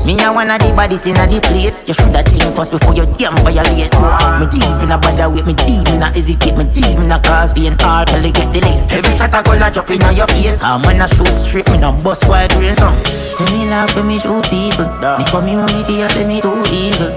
Me 0.06 0.20
a 0.20 0.30
one 0.34 0.52
of 0.52 0.60
the 0.60 0.70
bodies 0.76 1.08
in 1.08 1.16
a 1.18 1.26
the 1.26 1.40
place. 1.42 1.88
You 1.88 1.96
shoulda 1.96 2.22
think 2.22 2.54
first 2.54 2.70
before 2.70 2.94
you 2.94 3.08
damn 3.18 3.34
violate. 3.42 3.90
Boy 3.98 4.14
Me 4.38 4.46
deep 4.52 4.78
in 4.84 4.92
a 4.92 4.98
bother 5.00 5.30
with 5.32 5.48
me 5.48 5.54
deep 5.66 5.88
in 5.90 6.04
a 6.04 6.12
hesitate. 6.12 6.54
Me 6.54 6.66
deep 6.70 7.00
in 7.00 7.10
a 7.10 7.18
cause 7.24 7.54
being 7.54 7.80
hard 7.80 8.10
till 8.10 8.24
it 8.26 8.36
get 8.36 8.52
delayed. 8.54 8.84
Every 8.92 9.16
shot 9.18 9.34
I 9.34 9.42
go 9.42 9.58
la 9.58 9.72
drop 9.72 9.90
in 9.90 10.04
your 10.14 10.28
face. 10.28 10.62
I'm 10.62 10.84
when 10.84 11.02
I 11.02 11.08
shoot 11.08 11.34
straight 11.40 11.66
me 11.72 11.80
no 11.80 11.96
bust 12.04 12.28
wide 12.28 12.54
rain 12.60 12.76
some 12.78 12.94
Say 13.32 13.48
me 13.56 13.66
laugh 13.72 13.96
when 13.96 14.06
me 14.08 14.20
shoot 14.20 14.44
people 14.52 14.86
Me 15.18 15.24
community 15.32 16.04
I 16.04 16.08
say 16.14 16.28
me 16.28 16.42
too 16.42 16.62
evil 16.70 17.10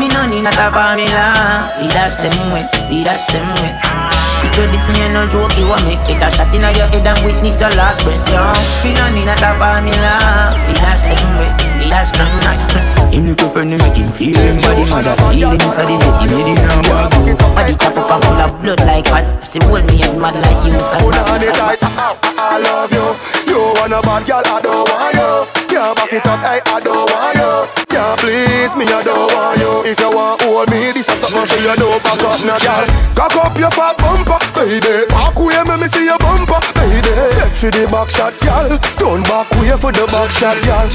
Me 0.00 0.08
no 0.10 0.26
need 0.26 0.42
not 0.42 0.58
a 0.58 0.66
formula 0.72 1.70
We 1.78 1.86
dash 1.92 2.16
them 2.18 2.50
way, 2.50 2.66
we 2.90 3.04
dash 3.04 3.22
them 3.30 3.46
way 3.62 4.33
you 4.56 4.66
this 4.70 4.86
me 4.88 5.08
no 5.12 5.26
joke, 5.26 5.56
you 5.58 5.66
want 5.66 5.84
make 5.84 5.98
it 6.08 6.22
a 6.22 6.30
shot 6.30 6.52
in 6.54 6.62
your 6.62 6.86
head 6.86 7.06
and 7.06 7.18
witness 7.24 7.60
your 7.60 7.70
last 7.74 8.02
breath, 8.04 8.22
yo. 8.30 8.52
We 8.82 8.94
no 8.94 9.10
need 9.10 9.28
a 9.28 9.36
formula. 9.58 10.54
We 10.66 10.74
dash 10.74 11.02
them 11.02 11.38
way, 11.38 11.50
we 11.78 11.90
dash 11.90 12.10
them 12.16 12.30
not. 12.40 13.03
Him 13.12 13.26
look 13.26 13.40
for 13.52 13.64
me 13.64 13.76
make 13.76 13.96
him 13.96 14.08
feel 14.12 14.38
him 14.38 14.56
body 14.62 14.84
mother 14.88 15.16
feeling 15.28 15.60
inside 15.60 15.86
the 15.86 15.96
net, 15.98 16.20
he 16.20 16.26
made 16.30 16.48
him 16.48 16.58
now 16.64 16.80
go. 16.82 17.54
Body 17.54 17.74
tap 17.74 17.96
up 17.96 18.10
and 18.10 18.24
full 18.24 18.40
of 18.40 18.52
blood 18.62 18.80
like 18.86 19.06
hot. 19.08 19.24
See 19.44 19.60
hold 19.64 19.84
me 19.86 20.02
and 20.02 20.20
mad 20.20 20.34
like 20.34 20.60
you, 20.66 20.78
son. 20.80 21.00
Hold 21.00 21.14
on 21.14 21.42
it 21.42 21.54
tight, 21.54 21.78
I 21.82 22.58
love 22.58 22.92
you. 22.92 23.06
You 23.50 23.60
want 23.78 23.92
a 23.92 24.00
bad 24.02 24.26
girl, 24.26 24.42
I 24.44 24.60
don't 24.62 24.88
want 24.90 25.14
you. 25.14 25.30
Can't 25.70 25.94
back 25.96 26.12
it 26.12 26.26
up, 26.26 26.40
hey, 26.42 26.60
I 26.66 26.78
don't 26.80 27.06
want 27.10 27.34
you. 27.34 27.84
Can't 27.90 28.18
please 28.18 28.74
me, 28.74 28.86
I 28.86 29.02
don't 29.02 29.30
want 29.34 29.58
you. 29.58 29.86
If 29.86 29.98
you 30.00 30.10
want 30.10 30.42
hold 30.42 30.70
me, 30.70 30.90
this 30.90 31.06
is 31.06 31.18
something 31.22 31.46
for 31.46 31.60
you 31.62 31.74
Don't 31.78 32.02
back 32.02 32.22
up, 32.22 32.38
no 32.42 32.58
girl. 32.58 32.86
Cock 33.14 33.36
up 33.38 33.54
your 33.58 33.70
fat 33.70 33.94
bumper, 33.98 34.38
baby. 34.54 35.06
Back 35.10 35.38
way, 35.38 35.62
me 35.62 35.74
me 35.78 35.86
see 35.86 36.06
your 36.06 36.18
bumper, 36.18 36.58
baby. 36.74 37.10
Set 37.30 37.50
for 37.54 37.70
the 37.70 37.86
back 37.90 38.10
shot, 38.10 38.34
girl. 38.42 38.74
Turn 38.98 39.22
back 39.26 39.50
way 39.58 39.74
for 39.78 39.94
the 39.94 40.06
back 40.10 40.30
shot, 40.30 40.58
girl. 40.66 40.90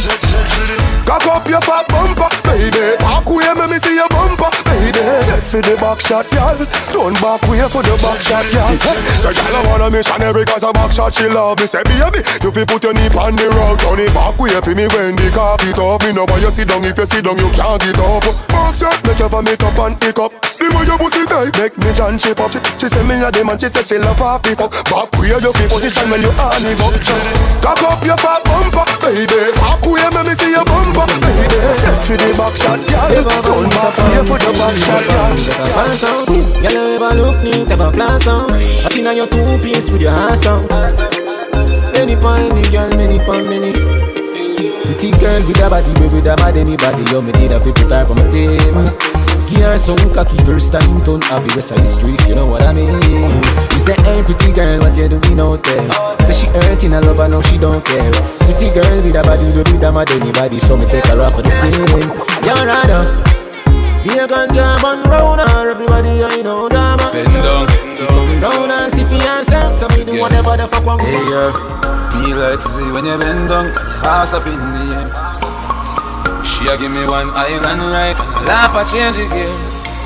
Cock 1.08 1.26
up 1.28 1.48
your 1.48 1.62
fat 1.63 1.88
bumper, 1.88 1.98
baby. 2.49 2.97
Back 2.99 3.25
way, 3.29 3.49
me 3.55 3.65
me 3.67 3.77
see 3.79 3.95
your 3.95 4.09
bumper, 4.09 4.49
baby? 4.65 5.03
Set 5.23 5.43
for 5.43 5.62
the 5.62 5.75
back 5.77 5.99
shot, 5.99 6.25
girl. 6.31 6.57
Turn 6.91 7.13
back 7.21 7.41
way 7.47 7.63
for 7.69 7.83
the 7.83 7.95
back 8.01 8.19
shot, 8.19 8.45
girl. 8.51 8.73
So 9.23 9.31
girl, 9.31 9.55
I 9.55 9.62
want 9.67 9.83
a 9.83 9.89
missionary 9.89 10.45
cause 10.45 10.63
a 10.63 10.71
back 10.73 10.91
shot 10.91 11.13
she 11.13 11.27
love 11.27 11.59
me. 11.59 11.65
Say 11.65 11.83
baby, 11.83 12.19
you 12.43 12.51
fi 12.51 12.63
put 12.65 12.83
your 12.83 12.93
knee 12.93 13.09
on 13.15 13.35
the 13.35 13.47
rug 13.49 13.79
Turn 13.79 13.99
it 13.99 14.13
back 14.13 14.38
way 14.39 14.55
for 14.62 14.75
me 14.75 14.85
when 14.95 15.15
the 15.15 15.29
carpet 15.31 15.79
up. 15.79 16.03
Me 16.03 16.13
know 16.13 16.25
why 16.25 16.39
you 16.39 16.51
sit 16.51 16.67
down, 16.67 16.83
if 16.85 16.97
you 16.97 17.05
sit 17.05 17.23
down 17.23 17.38
you 17.38 17.49
can't 17.51 17.81
get 17.81 17.99
up. 17.99 18.23
Back 18.49 18.75
shot, 18.75 18.97
make 19.05 19.19
you 19.19 19.29
vomit 19.29 19.63
up 19.63 19.77
and 19.77 19.99
pick 19.99 20.19
up. 20.19 20.33
The 20.59 20.67
way 20.75 20.85
your 20.85 20.99
pussy 20.99 21.25
tight, 21.25 21.55
make 21.55 21.77
me 21.77 21.89
John 21.95 22.19
shape 22.19 22.39
up 22.39 22.51
She, 22.51 22.59
she 22.77 22.88
say 22.91 23.03
me 23.03 23.15
a 23.23 23.31
dem 23.31 23.47
and 23.47 23.59
she 23.59 23.69
say 23.69 23.81
she 23.81 23.97
love 23.97 24.19
half 24.19 24.43
the 24.43 24.55
fuck 24.59 24.75
Back 24.91 25.07
way 25.15 25.31
you 25.31 25.39
fi 25.39 25.65
position 25.71 26.12
when 26.12 26.21
you 26.21 26.35
on 26.35 26.67
it 26.67 26.79
up 26.83 26.93
Just 26.99 27.31
cock 27.63 27.79
up 27.79 28.03
your 28.03 28.19
fat 28.19 28.43
bumper, 28.43 28.83
baby. 28.99 29.55
Back 29.55 29.79
way 29.88 30.03
me 30.12 30.21
me 30.27 30.35
see 30.35 30.51
your 30.51 30.67
bumper, 30.67 31.07
baby 31.23 31.88
for 32.06 32.17
the 32.17 32.30
back 32.38 32.56
shot, 32.56 32.80
girl 32.89 33.10
Turn 33.45 33.69
back 33.69 33.95
way 33.97 34.21
for 34.28 34.38
the 34.38 34.52
back 34.58 34.75
shot, 34.78 35.04
girl 35.08 35.34
Pass 35.73 36.04
out, 36.04 36.28
girl 36.28 36.89
you 36.89 36.95
ever 36.97 37.12
look 37.15 37.38
neat, 37.43 37.71
ever 37.71 37.91
flash 37.91 38.28
out? 38.28 38.49
But 38.84 38.95
inna 38.97 39.13
your 39.13 39.28
two 39.28 39.58
piece 39.63 39.89
with 39.89 40.02
your 40.02 40.12
ass 40.12 40.45
out. 40.45 40.69
Many 41.93 42.15
pon 42.15 42.52
any 42.52 42.63
girl, 42.69 42.89
many 42.95 43.19
pon 43.25 43.43
many 43.49 43.71
Pretty 44.86 45.12
girl 45.19 45.41
with 45.47 45.62
a 45.62 45.69
body, 45.69 45.93
baby, 45.93 46.15
with 46.15 46.28
a 46.28 46.36
bad 46.36 46.58
anybody. 46.58 47.04
Yo, 47.12 47.21
me 47.21 47.32
need 47.34 47.52
a 47.52 47.60
people 47.60 47.88
type 47.88 48.08
for 48.08 48.15
my 48.15 48.30
team 48.30 49.09
Her 49.49 49.77
some 49.77 49.97
cocky 50.15 50.38
first 50.45 50.71
time 50.71 51.03
turn 51.03 51.21
happy 51.21 51.53
West 51.53 51.69
Side 51.69 51.85
Street, 51.88 52.17
you 52.27 52.33
know 52.33 52.47
what 52.47 52.63
I 52.63 52.73
mean? 52.73 52.89
You 52.89 53.81
say, 53.83 53.93
hey 54.07 54.23
pretty 54.23 54.53
girl, 54.53 54.79
what 54.79 54.95
you 54.97 55.09
doing 55.09 55.39
out 55.39 55.62
there? 55.62 55.89
Say 56.25 56.33
she 56.33 56.47
hurting 56.47 56.93
a 56.93 57.01
lover, 57.01 57.27
now 57.27 57.41
she 57.41 57.57
don't 57.57 57.83
care. 57.85 58.09
Pretty 58.47 58.73
girl 58.73 58.97
with 59.03 59.13
a 59.15 59.21
body, 59.21 59.45
baby, 59.51 59.69
with 59.73 59.83
a 59.83 59.91
mad 59.91 60.09
anybody 60.12 60.59
So 60.59 60.77
me 60.77 60.85
take 60.85 61.05
her 61.05 61.21
off 61.21 61.35
for 61.35 61.41
the 61.43 61.51
scene. 61.51 61.75
Yo, 62.41 62.55
Rada 62.55 63.03
Be 64.01 64.15
a 64.17 64.25
ganja 64.25 64.79
man 64.81 65.03
round 65.05 65.41
her, 65.41 65.69
everybody 65.69 66.23
I 66.23 66.41
know 66.41 66.69
dama 66.69 67.12
Bend 67.12 67.29
down, 67.43 68.41
round 68.41 68.71
and 68.71 68.91
see 68.91 69.03
for 69.03 69.21
yourself 69.21 69.75
So 69.75 69.88
me 69.89 70.05
do 70.05 70.15
Yeah. 70.15 70.21
whatever 70.21 70.57
the 70.57 70.67
fuck 70.67 70.85
want 70.85 71.01
Hey 71.01 71.19
girl, 71.27 71.51
be 72.15 72.33
like 72.33 72.57
to 72.57 72.69
see 72.69 72.89
when 72.91 73.05
you 73.05 73.17
bend 73.19 73.49
down, 73.49 73.67
ass 74.07 74.33
up 74.33 74.47
in 74.47 74.57
the 74.57 75.03
air. 75.03 75.79
She 76.60 76.67
a 76.67 76.76
give 76.76 76.91
me 76.91 77.08
one 77.08 77.30
island 77.32 77.88
right, 77.88 78.19
and 78.19 78.36
I 78.36 78.43
laugh 78.43 78.76
I 78.76 78.84
change 78.84 79.15
it 79.15 79.32
gear. 79.32 79.48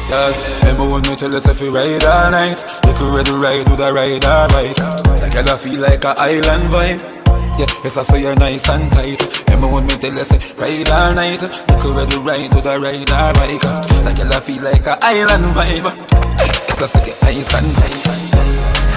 Yeah, 0.06 0.30
remember 0.62 0.86
when 0.94 1.02
me 1.02 1.16
tell 1.18 1.34
us 1.34 1.50
if 1.50 1.60
we 1.60 1.70
ride 1.70 2.06
all 2.06 2.30
night, 2.30 2.62
you 2.86 2.94
could 2.94 3.10
ready 3.10 3.32
ride 3.34 3.66
with 3.66 3.82
a 3.82 3.90
ride 3.90 4.22
or 4.22 4.46
bike. 4.54 4.78
Like 5.18 5.34
I 5.34 5.58
feel 5.58 5.82
like 5.82 6.06
a 6.06 6.14
island 6.14 6.70
vibe. 6.70 7.02
Yeah, 7.58 7.66
yes 7.82 7.98
I 7.98 8.04
say 8.06 8.22
you're 8.22 8.36
nice 8.36 8.70
and 8.70 8.86
tight. 8.94 9.18
Remember 9.50 9.74
when 9.74 9.88
me 9.88 9.98
tell 9.98 10.14
us 10.20 10.30
say 10.30 10.38
ride 10.54 10.90
all 10.94 11.14
night, 11.18 11.42
you 11.42 11.78
could 11.82 11.98
ready 11.98 12.18
ride 12.22 12.54
with 12.54 12.70
a 12.70 12.78
ride 12.78 13.10
or 13.10 13.34
bike. 13.34 13.66
Like 14.06 14.22
I 14.22 14.40
feel 14.40 14.62
like 14.62 14.86
a 14.86 14.94
island 15.02 15.58
vibe. 15.58 15.90
Yes 16.70 16.82
I 16.82 16.86
say 16.86 17.02
you're 17.02 17.18
nice 17.26 17.50
and 17.50 17.74
tight. 17.82 18.14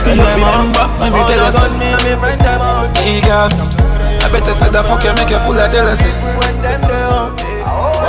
Yeah, 0.05 0.37
man, 0.37 0.77
let 1.01 1.09
me 1.09 1.21
tell 1.25 1.41
you 1.41 1.53
something. 1.57 1.81
me 1.81 1.87
and 1.89 2.05
me 2.05 2.15
friend 2.21 2.41
them 2.41 2.61
out 2.61 2.97
Hey 2.99 3.21
girl, 3.25 3.49
I 3.49 4.29
better 4.31 4.53
say 4.53 4.69
the 4.69 4.85
fuck 4.85 5.03
you 5.03 5.15
make 5.17 5.31
you 5.31 5.41
full 5.41 5.59
of 5.59 5.73
jealousy. 5.73 7.46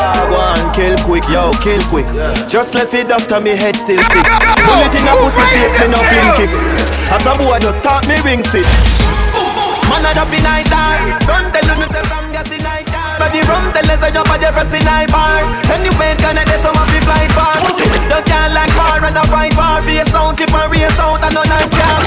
When 0.07 0.15
them 0.15 0.23
there 0.23 0.23
out 0.23 0.29
Go 0.29 0.37
on, 0.39 0.73
kill 0.73 0.95
quick, 1.03 1.27
yo, 1.27 1.51
kill 1.59 1.81
quick. 1.91 2.07
Just 2.47 2.75
left 2.75 2.93
it 2.93 3.07
doctor, 3.07 3.41
me 3.41 3.51
head 3.51 3.75
still 3.75 3.99
sick. 3.99 4.27
Bullet 4.63 4.93
in 4.95 5.07
a 5.07 5.13
pussy 5.19 5.43
face, 5.51 5.75
me 5.79 5.87
no 5.91 5.99
fling 5.99 6.31
kick. 6.39 6.51
As 7.11 7.25
a 7.27 7.33
boy, 7.35 7.59
just 7.59 7.79
start 7.83 8.07
me 8.07 8.15
ring 8.23 8.43
sick. 8.43 8.63
Man 9.91 10.03
a 10.03 10.11
drop 10.15 10.31
in 10.31 10.43
night 10.43 10.67
time. 10.67 11.19
Don't 11.27 11.51
tell 11.51 11.67
me 11.75 11.87
say 11.91 12.03
from 12.07 12.27
gas 12.31 12.51
in 12.51 12.61
night 12.63 12.87
time. 12.87 13.19
But 13.19 13.31
the 13.35 13.41
rum 13.47 13.63
tell 13.75 13.87
us 13.87 14.03
you 14.03 14.23
for 14.23 14.37
the 14.39 14.49
first 14.55 14.75
in 14.75 14.83
night 14.87 15.11
bar. 15.11 15.43
Anyway, 15.75 16.11
I 16.15 16.43
do 16.43 16.55
some 16.59 16.75
of 16.75 16.87
the 16.91 16.99
flight 17.03 17.31
far? 17.35 17.55
Don't 18.07 18.23
care 18.23 18.51
like 18.51 18.71
bar 18.75 19.03
and 19.03 19.17
a 19.17 19.23
fight 19.27 19.55
bar. 19.55 19.83
Be 19.83 19.99
a 19.99 20.05
sound, 20.07 20.37
keep 20.37 20.53
on 20.55 20.71
race 20.71 20.99
out 20.99 21.23
and 21.23 21.33
no 21.35 21.43
nice 21.47 21.71
car. 21.71 21.99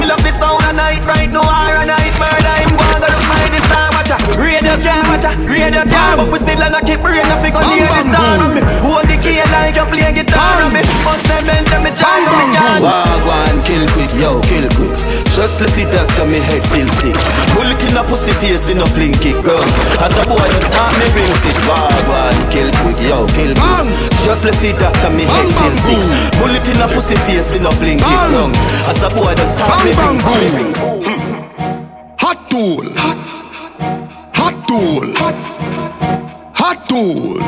Me 0.00 0.08
love 0.08 0.20
the 0.24 0.32
sound 0.36 0.64
a 0.64 0.72
night 0.72 1.04
right 1.04 1.30
no 1.32 1.40
hour 1.40 1.76
a 1.76 1.84
night 1.88 2.16
murder. 2.20 2.85
Him 4.76 4.82
go 4.82 4.90
and 4.90 5.06
go 5.06 5.16
look 5.16 5.16
my 5.16 5.16
the 5.16 5.16
star 5.16 5.16
watcher. 5.16 5.32
Radio 5.32 5.32
can't 5.32 5.32
watcher. 5.32 5.34
drain 5.46 5.72
your 5.72 5.86
car 5.88 6.16
But 6.16 6.28
we 6.32 6.38
still 6.38 6.60
a 6.60 6.80
keep 6.84 7.00
brain 7.00 7.24
a 7.24 7.36
figure 7.40 7.64
near 7.64 7.88
the 7.88 8.02
star 8.04 8.36
on 8.44 8.50
me. 8.52 8.60
Hold 8.84 9.08
the 9.08 9.16
key 9.16 9.40
like 9.48 9.76
you 9.76 9.86
play 9.88 10.12
guitar 10.12 10.62
on 10.62 10.72
me. 10.72 10.82
Must 11.04 11.24
them 11.24 11.42
bend 11.46 11.66
them 11.68 11.82
me 11.84 11.90
jack 11.96 12.20
on 12.28 12.36
me 12.36 12.46
gun 12.52 12.80
Wagwan, 12.84 13.56
kill 13.64 13.84
quick, 13.96 14.12
yo, 14.16 14.40
kill 14.44 14.68
quick. 14.76 14.92
Just 15.32 15.60
left 15.60 15.76
it 15.76 15.88
doctor, 15.92 16.26
me 16.28 16.40
head 16.40 16.62
still 16.64 16.88
sick. 17.00 17.16
Bullet 17.56 17.80
in 17.84 17.96
a 17.96 18.02
pussy 18.04 18.32
face, 18.40 18.66
we 18.68 18.74
no 18.74 18.86
fling 18.92 19.16
kick, 19.20 19.36
girl 19.44 19.64
As 20.00 20.16
a 20.16 20.22
boy, 20.28 20.40
just 20.40 20.68
start 20.72 20.92
me 21.00 21.06
ring 21.16 21.34
sick. 21.44 21.56
Wagwan, 21.68 22.36
kill 22.52 22.70
quick, 22.84 23.00
yo, 23.04 23.24
kill 23.36 23.52
quick. 23.56 23.88
Just 24.24 24.44
left 24.44 24.64
it 24.64 24.76
doctor, 24.78 25.10
me 25.12 25.24
head 25.24 25.48
still 25.48 25.76
sick. 25.84 26.00
Bullet 26.40 26.64
in 26.68 26.80
a 26.80 26.86
pussy 26.88 27.16
face, 27.24 27.52
we 27.52 27.58
no 27.60 27.70
fling 27.76 27.98
kick, 27.98 28.22
girl 28.32 28.50
As 28.88 29.00
a 29.04 29.08
boy, 29.12 29.32
just 29.36 29.56
start 29.56 29.80
me 29.84 29.92
ring 29.96 30.20
sick. 30.20 30.52
Hot 32.20 32.38
tool. 32.50 32.84
Hot 32.96 33.16
Hot 33.16 33.25
tool 34.76 35.12
Hot. 35.16 35.36
Hot 36.60 36.78
tool. 36.88 37.40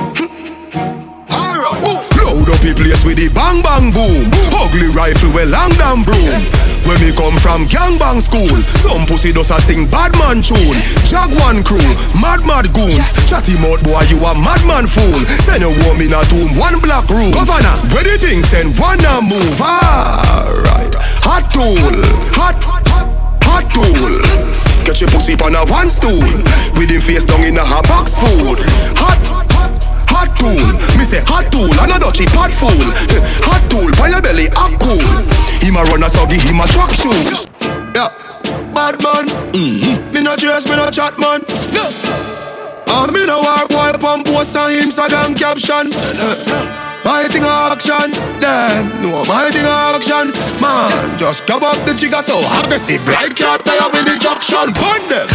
Load 2.25 2.49
up 2.49 2.61
the 2.65 2.73
place 2.73 3.05
with 3.05 3.17
the 3.21 3.29
bang 3.29 3.61
bang 3.61 3.93
boom. 3.93 4.25
Ugly 4.53 4.89
rifle 4.97 5.33
with 5.33 5.51
long 5.51 5.73
damn 5.77 6.05
broom. 6.05 6.41
When 6.89 6.97
me 7.05 7.13
come 7.13 7.37
from 7.37 7.69
gangbang 7.69 8.23
school. 8.23 8.57
Some 8.81 9.05
pussy 9.05 9.33
does 9.33 9.51
a 9.51 9.61
sing 9.61 9.85
bad 9.91 10.17
man 10.17 10.41
tune. 10.41 10.79
Jaguan 11.05 11.61
crew, 11.65 11.85
mad 12.17 12.49
mad 12.49 12.73
goons. 12.73 13.13
Chatty 13.29 13.61
mouth 13.61 13.83
boy 13.85 14.09
you 14.09 14.25
a 14.25 14.33
madman 14.33 14.87
fool. 14.89 15.21
Send 15.45 15.65
a 15.65 15.71
woman 15.85 16.09
in 16.09 16.17
a 16.17 16.25
tomb, 16.33 16.57
one 16.57 16.81
black 16.81 17.09
room. 17.11 17.33
Governor, 17.33 17.77
where 17.93 18.05
the 18.05 18.17
thing 18.17 18.43
send 18.43 18.79
one 18.81 19.05
a 19.05 19.21
move. 19.21 19.61
Alright, 19.61 20.95
hot 21.21 21.45
tool. 21.53 21.77
Hot, 22.41 22.78
hot, 23.49 23.65
hot 23.65 23.73
tool. 23.73 24.21
Get 24.85 25.01
your 25.01 25.09
pussy 25.11 25.35
on 25.41 25.57
a 25.57 25.65
one 25.73 25.89
stool. 25.89 26.21
With 26.77 26.93
him 26.93 27.01
face 27.01 27.25
down 27.25 27.45
in 27.45 27.57
a 27.57 27.65
hot 27.65 27.89
box 27.89 28.17
food. 28.21 28.61
Hot, 29.01 29.19
hot, 29.25 29.49
hot 30.09 30.31
tool. 30.37 30.65
Me 30.99 31.05
say 31.05 31.25
hot 31.25 31.49
tool, 31.53 31.73
and 31.81 31.93
a 31.93 31.99
dutchy 31.99 32.27
pot 32.37 32.53
fool. 32.53 32.85
Hot 33.49 33.63
tool, 33.71 33.89
by 33.97 34.13
your 34.13 34.21
belly, 34.21 34.49
act 34.53 34.81
cool. 34.81 35.01
Him 35.65 35.77
a 35.77 35.83
run 35.89 36.05
a 36.05 36.09
so 36.09 36.27
give 36.27 36.43
him 36.45 36.61
a 36.61 36.67
track 36.69 36.93
shoes. 36.93 37.49
Yeah, 37.97 38.13
bad 38.77 39.01
man. 39.01 39.27
Mm-hmm. 39.57 40.15
Me 40.15 40.21
no 40.23 40.37
dress, 40.37 40.69
me 40.69 40.77
no 40.77 40.91
chat 40.91 41.19
man. 41.19 41.41
No. 41.73 41.85
And 42.89 43.13
me 43.13 43.27
no 43.27 43.41
war 43.41 43.69
boy 43.69 43.93
pump 44.01 44.27
post 44.27 44.57
on 44.57 44.71
him 44.71 44.91
so 44.91 45.07
damn 45.09 45.35
caption 45.35 45.93
my 47.09 47.25
thing 47.25 47.43
action, 47.43 48.13
damn, 48.37 48.85
no 49.01 49.25
my 49.25 49.49
thing 49.49 49.65
action. 49.65 50.29
Man, 50.61 51.17
just 51.17 51.47
grab 51.47 51.65
up 51.65 51.81
the 51.89 51.97
trigger 51.97 52.21
so 52.21 52.37
aggressive 52.61 53.01
Like 53.09 53.33
cat 53.33 53.65
tire 53.65 53.89
with 53.89 54.05
the 54.05 54.21
traction 54.21 54.69
Burn 54.77 55.03
them. 55.09 55.29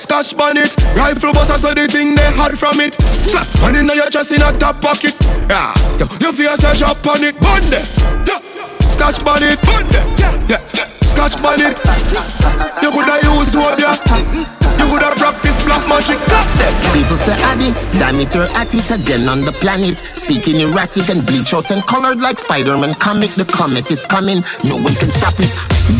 Scotch 0.00 0.32
bonnet, 0.32 0.72
rifle 0.96 1.34
bust 1.34 1.52
so 1.60 1.74
the 1.74 1.84
thing 1.88 2.14
they 2.16 2.30
hard 2.32 2.56
from 2.58 2.80
it. 2.80 2.96
Slap 3.28 3.44
on 3.68 3.76
in 3.76 3.84
your 3.84 4.08
chest 4.08 4.32
in 4.32 4.40
a 4.40 4.48
top 4.56 4.80
pocket. 4.80 5.12
Yes, 5.50 5.84
you 6.00 6.32
feel 6.32 6.56
a 6.56 6.72
drop 6.72 7.04
on 7.04 7.20
it. 7.20 7.36
Burn 7.36 7.64
them, 7.68 7.84
yeah. 8.24 8.40
Scotch 8.88 9.20
bonnet, 9.20 9.60
burn 9.68 9.84
them, 9.92 10.08
yeah, 10.16 10.32
yeah. 10.48 10.88
Scotch 11.04 11.36
bonnet 11.42 11.76
You 12.80 12.90
coulda 12.90 13.20
use 13.28 13.52
hope, 13.52 13.76
yeah 13.78 14.57
magic, 15.88 16.20
got 16.28 16.46
them 16.60 16.74
People 16.92 17.16
say 17.16 17.34
Addy, 17.48 17.72
damn 17.98 18.20
it, 18.20 18.34
you're 18.34 18.44
at 18.54 18.74
it 18.74 18.90
again 18.90 19.28
on 19.28 19.44
the 19.44 19.52
planet. 19.52 19.98
Speaking 20.12 20.60
erratic 20.60 21.08
and 21.08 21.24
bleach 21.26 21.54
out 21.54 21.70
and 21.70 21.82
colored 21.86 22.20
like 22.20 22.38
Spider-Man 22.38 22.94
comic. 22.96 23.30
The 23.32 23.44
comet 23.44 23.90
is 23.90 24.06
coming, 24.06 24.44
no 24.64 24.76
one 24.76 24.94
can 24.94 25.10
stop 25.10 25.34
it. 25.38 25.50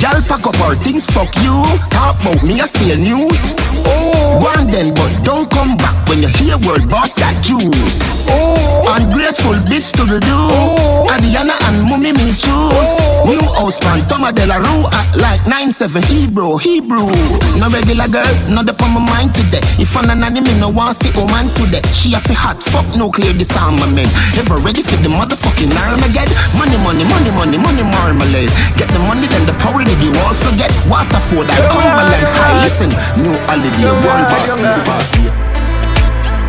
Y'all 0.02 0.20
pack 0.28 0.46
up 0.46 0.60
our 0.60 0.76
things, 0.76 1.06
fuck 1.06 1.32
you. 1.40 1.56
Talk 1.88 2.20
about 2.20 2.42
me, 2.44 2.60
I 2.60 2.66
steal 2.66 2.98
news. 2.98 3.54
Oh, 3.88 4.17
one 4.40 4.66
then, 4.68 4.94
but 4.94 5.10
don't 5.24 5.48
come 5.50 5.76
back 5.76 5.96
when 6.08 6.22
you 6.22 6.30
hear 6.38 6.56
word 6.64 6.88
boss 6.88 7.18
got 7.18 7.34
juice. 7.42 8.00
Oh, 8.30 8.94
ungrateful 8.94 9.56
bitch 9.66 9.92
to 9.96 10.04
the 10.04 10.20
do. 10.20 10.38
Oh, 10.38 11.08
Adiana 11.10 11.56
and 11.68 11.84
Mummy 11.88 12.12
me 12.12 12.30
choose. 12.32 12.94
Oh. 13.02 13.26
New 13.26 13.42
house 13.58 13.82
man, 13.84 14.06
Toma 14.08 14.32
de 14.32 14.46
la 14.46 14.56
Rue 14.62 14.86
at 14.92 15.08
like 15.16 15.40
9-7 15.48 16.04
Hebrew, 16.06 16.56
Hebrew. 16.58 17.10
No 17.58 17.68
regular 17.68 18.08
girl, 18.08 18.34
not 18.48 18.66
the 18.66 18.74
on 18.84 18.94
my 18.94 19.02
mind 19.02 19.34
today. 19.34 19.60
If 19.76 19.96
I'm 19.96 20.08
an 20.10 20.22
enemy, 20.22 20.54
no 20.60 20.70
one 20.70 20.94
see 20.94 21.10
a 21.12 21.22
man 21.28 21.52
today. 21.54 21.82
She 21.92 22.14
a 22.14 22.20
fi 22.20 22.34
hot, 22.34 22.62
fuck 22.62 22.86
no 22.96 23.08
nuclear 23.08 23.32
disarmament. 23.32 24.08
Ever 24.36 24.60
ready 24.60 24.82
for 24.82 24.96
the 25.00 25.08
motherfucking 25.08 25.72
Armageddon? 25.72 26.36
Money, 26.56 26.76
money, 26.84 27.04
money, 27.08 27.30
money, 27.32 27.58
money, 27.58 27.84
marmalade. 27.84 28.52
Get 28.76 28.88
the 28.92 29.00
money, 29.08 29.26
then 29.28 29.44
the 29.48 29.56
power 29.64 29.82
did 29.84 30.00
you 30.04 30.12
all 30.24 30.34
forget? 30.36 30.70
Waterford 30.88 31.48
and 31.48 31.62
Cumberland 31.72 32.24
High. 32.36 32.60
Listen, 32.64 32.90
new 33.20 33.34
holiday, 33.48 33.92
one 34.04 34.17
boss, 34.24 34.56
new 34.56 34.78
boss. 34.88 35.12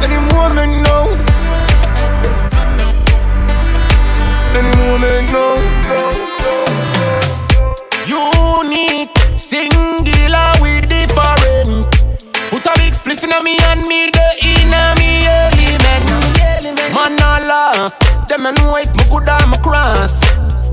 Any 0.02 0.20
moment 0.34 0.74
now 0.88 1.06
Any 4.56 4.72
moment 4.78 5.32
now 5.32 5.58
Unique, 8.10 9.18
singular, 9.36 10.52
we 10.62 10.82
different. 10.82 11.86
Put 12.50 12.66
a 12.66 12.74
big 12.78 12.94
spliff 12.94 13.24
in 13.24 13.30
me 13.44 13.58
and 13.70 13.82
me 13.88 14.10
the 14.10 14.28
inna 14.42 14.96
me 14.98 15.28
element. 15.28 16.94
Man 16.94 17.20
I 17.22 17.46
laugh, 17.46 18.28
them 18.28 18.46
a 18.48 18.52
know 18.54 18.76
it, 18.78 18.90
me 18.96 19.04
good 19.12 19.30
me 19.52 19.58
cross 19.62 20.22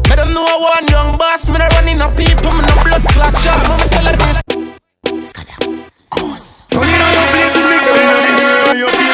Me 0.08 0.16
them 0.16 0.30
know 0.30 0.44
I 0.46 0.80
one 0.80 0.88
young 0.88 1.18
boss, 1.18 1.48
me 1.48 1.58
no 1.58 1.66
running 1.76 2.00
a 2.00 2.08
people, 2.08 2.52
me 2.52 2.62
no 2.62 2.74
blood 2.82 3.04
clot. 3.12 3.38
Shot 3.38 3.60
Me 3.80 3.86
tell 3.90 4.04
her 4.04 4.16
this 4.16 4.42
you 6.72 6.80
you 6.80 6.86
you 6.86 7.26
You 8.74 8.86
You 8.88 9.06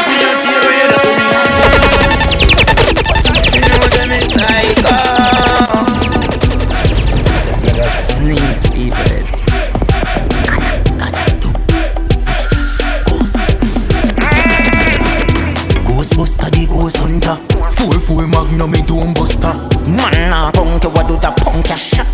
Full 17.83 17.99
full 18.01 18.27
magnum 18.29 18.71
me 18.71 18.83
doom 18.83 19.13
buster. 19.15 19.55
Man 19.91 20.31
nah 20.31 20.51
come 20.53 20.79
to 20.81 20.89
what 20.91 21.09
do 21.09 21.17
the 21.17 21.33
punk 21.43 21.69
ya 21.69 21.75
shot 21.77 22.07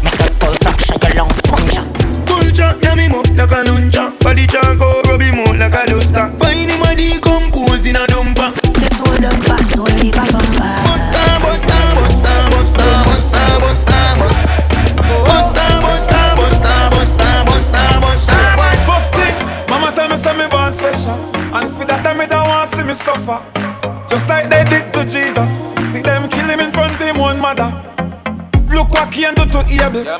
do 29.92 30.04
to 30.04 30.16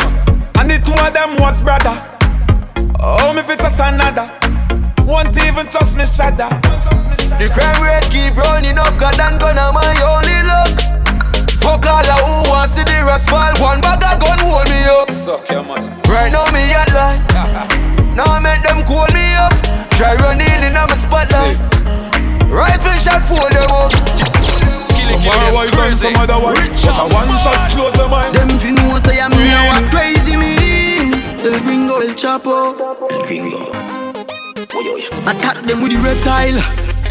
And 0.59 0.70
the 0.70 0.78
two 0.81 0.96
of 0.96 1.12
them 1.12 1.37
was 1.40 1.61
brother 1.62 1.96
Oh, 3.00 3.33
me 3.33 3.42
fit 3.42 3.61
just 3.61 3.81
another 3.81 4.28
Won't 5.07 5.37
even 5.38 5.68
trust 5.68 5.96
me 5.96 6.07
shudder 6.07 6.48
The 7.38 7.48
crime 7.52 7.78
rate 7.83 8.09
keep 8.11 8.35
running 8.37 8.78
up, 8.78 8.94
God 8.98 9.18
and 9.20 9.38
gun 9.38 9.59
are 9.59 9.72
my 9.72 9.87
only 10.11 10.40
luck. 10.50 10.74
Fuck 11.62 11.87
all 11.87 12.02
of 12.02 12.20
who 12.26 12.50
wants 12.50 12.74
to 12.74 12.83
the 12.83 12.98
rest 13.07 13.31
fall. 13.31 13.52
One 13.62 13.81
bag 13.81 14.02
of 14.02 14.18
gun 14.18 14.38
hold 14.42 14.66
me 14.66 14.81
up. 14.90 15.09
Suck 15.11 15.48
your 15.48 15.62
money 15.62 15.87
Right 16.09 16.33
now 16.33 16.50
me 16.50 16.62
at 16.74 16.90
line. 16.90 17.22
now 18.16 18.26
I 18.26 18.40
make 18.40 18.62
them 18.66 18.83
call 18.85 19.07
me 19.14 19.26
up. 19.38 19.54
Try 19.94 20.16
running 20.16 20.64
in 20.64 20.74
on 20.74 20.88
my 20.88 20.96
spotlight. 20.98 21.57
Rifle 22.50 22.98
shot 22.98 23.22
fool 23.22 23.46
them 23.54 23.70
up. 23.70 24.78
Some 25.18 25.35
are 25.35 25.52
wise 25.52 25.74
and 25.74 25.96
some 25.96 26.16
otherwise 26.16 26.68
But 26.85 26.94
a 26.94 27.14
one 27.14 27.28
shot 27.38 27.70
close 27.74 27.92
the 27.94 28.07
mind 28.09 28.35
Them 28.35 28.59
fi 28.59 28.70
know 28.70 28.96
say 28.98 29.18
I'm 29.20 29.31
me 29.31 29.50
a 29.50 29.61
what 29.66 29.90
crazy 29.90 30.37
me. 30.37 30.54
El 31.44 31.61
Gringo, 31.61 32.00
El 32.00 32.14
Chapo. 32.14 32.76
El 33.11 33.26
Gringo. 33.26 33.72
Attack 35.26 35.64
them 35.66 35.81
with 35.81 35.92
the 35.92 36.00
reptile. 36.02 36.61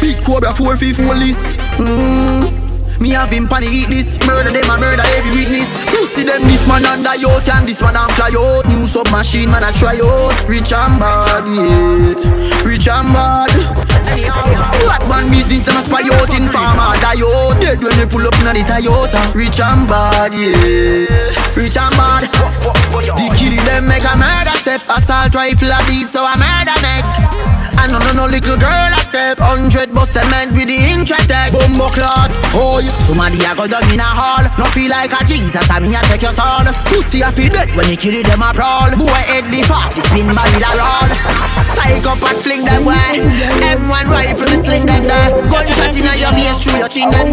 Big 0.00 0.24
cobra 0.24 0.52
four 0.52 0.76
fifth 0.76 0.98
one 1.06 1.18
list. 1.18 1.58
Mm. 1.76 2.67
Me 3.00 3.10
have 3.14 3.30
him 3.30 3.46
pan 3.46 3.62
eat 3.62 3.86
this. 3.88 4.18
Murder 4.26 4.50
them 4.50 4.66
and 4.70 4.80
murder 4.82 5.06
every 5.14 5.30
witness. 5.30 5.70
You 5.94 6.02
see 6.06 6.26
them 6.26 6.42
this 6.42 6.66
man 6.66 6.84
and 6.84 7.06
die 7.06 7.22
out 7.22 7.48
and 7.48 7.66
this 7.66 7.80
one 7.80 7.94
and 7.94 8.10
fly 8.18 8.34
out. 8.34 8.66
New 8.66 8.84
submachine 8.86 9.50
man 9.50 9.62
I 9.62 9.70
try 9.70 9.98
out. 10.02 10.34
Rich 10.50 10.74
and 10.74 10.98
bad, 10.98 11.46
yeah. 11.46 12.66
Rich 12.66 12.90
and 12.90 13.08
bad. 13.14 13.54
Black 14.82 15.02
man 15.06 15.30
business 15.30 15.62
them 15.62 15.78
a 15.78 15.82
spy 15.86 16.02
out 16.10 16.34
in 16.34 16.50
farmer 16.50 16.90
die 16.98 17.22
out. 17.22 17.60
Dead 17.62 17.78
when 17.78 17.94
they 17.94 18.06
pull 18.06 18.26
up 18.26 18.34
in 18.42 18.50
the 18.50 18.62
Toyota. 18.66 19.30
Rich 19.30 19.62
and 19.62 19.86
bad, 19.86 20.34
yeah. 20.34 21.06
Rich 21.54 21.78
and 21.78 21.94
bad. 21.94 22.26
The 22.98 23.26
killing 23.38 23.62
them 23.62 23.86
make 23.86 24.02
a 24.02 24.18
murder 24.18 24.58
step. 24.58 24.82
Assault 24.90 25.34
rifle 25.34 25.70
a 25.70 25.78
beat 25.86 26.10
so 26.10 26.26
a 26.26 26.34
murder 26.34 26.74
make. 26.82 27.37
I 27.78 27.86
know 27.86 28.02
no 28.02 28.12
no 28.12 28.24
little 28.26 28.58
girl 28.58 28.90
a 28.90 29.00
step. 29.06 29.38
Hundred 29.38 29.94
bust 29.94 30.18
the 30.18 30.26
man 30.34 30.50
with 30.50 30.66
the 30.66 30.78
Intratec. 30.90 31.54
Bumbo 31.54 31.86
clot. 31.94 32.34
Oh, 32.58 32.82
somebody 32.98 33.38
a 33.46 33.54
go 33.54 33.70
done 33.70 33.86
in 33.94 34.02
a 34.02 34.10
hall. 34.10 34.42
No 34.58 34.66
feel 34.74 34.90
like 34.90 35.14
a 35.14 35.22
Jesus, 35.22 35.62
I 35.70 35.78
mean 35.78 35.94
I 35.94 36.02
take 36.10 36.26
your 36.26 36.34
soul. 36.34 36.66
Pussy 36.90 37.22
a 37.22 37.30
feel 37.30 37.54
dead 37.54 37.70
when 37.78 37.86
you 37.86 37.96
kill 37.96 38.18
them 38.26 38.42
a 38.42 38.50
brawl. 38.50 38.90
Boy 38.98 39.22
head 39.30 39.46
the 39.46 39.62
fat, 39.62 39.94
spin 39.94 40.26
by 40.34 40.50
the 40.58 40.70
roll. 40.74 41.10
Psychopath 41.62 42.42
fling 42.42 42.66
them 42.66 42.82
way. 42.82 43.22
M1 43.62 44.10
rifle 44.10 44.50
me 44.50 44.58
sling 44.58 44.86
them 44.90 45.06
there. 45.06 45.30
Gunshot 45.46 45.94
in 45.94 46.10
your 46.18 46.34
face 46.34 46.58
through 46.58 46.82
your 46.82 46.90
chin 46.90 47.14
them 47.14 47.30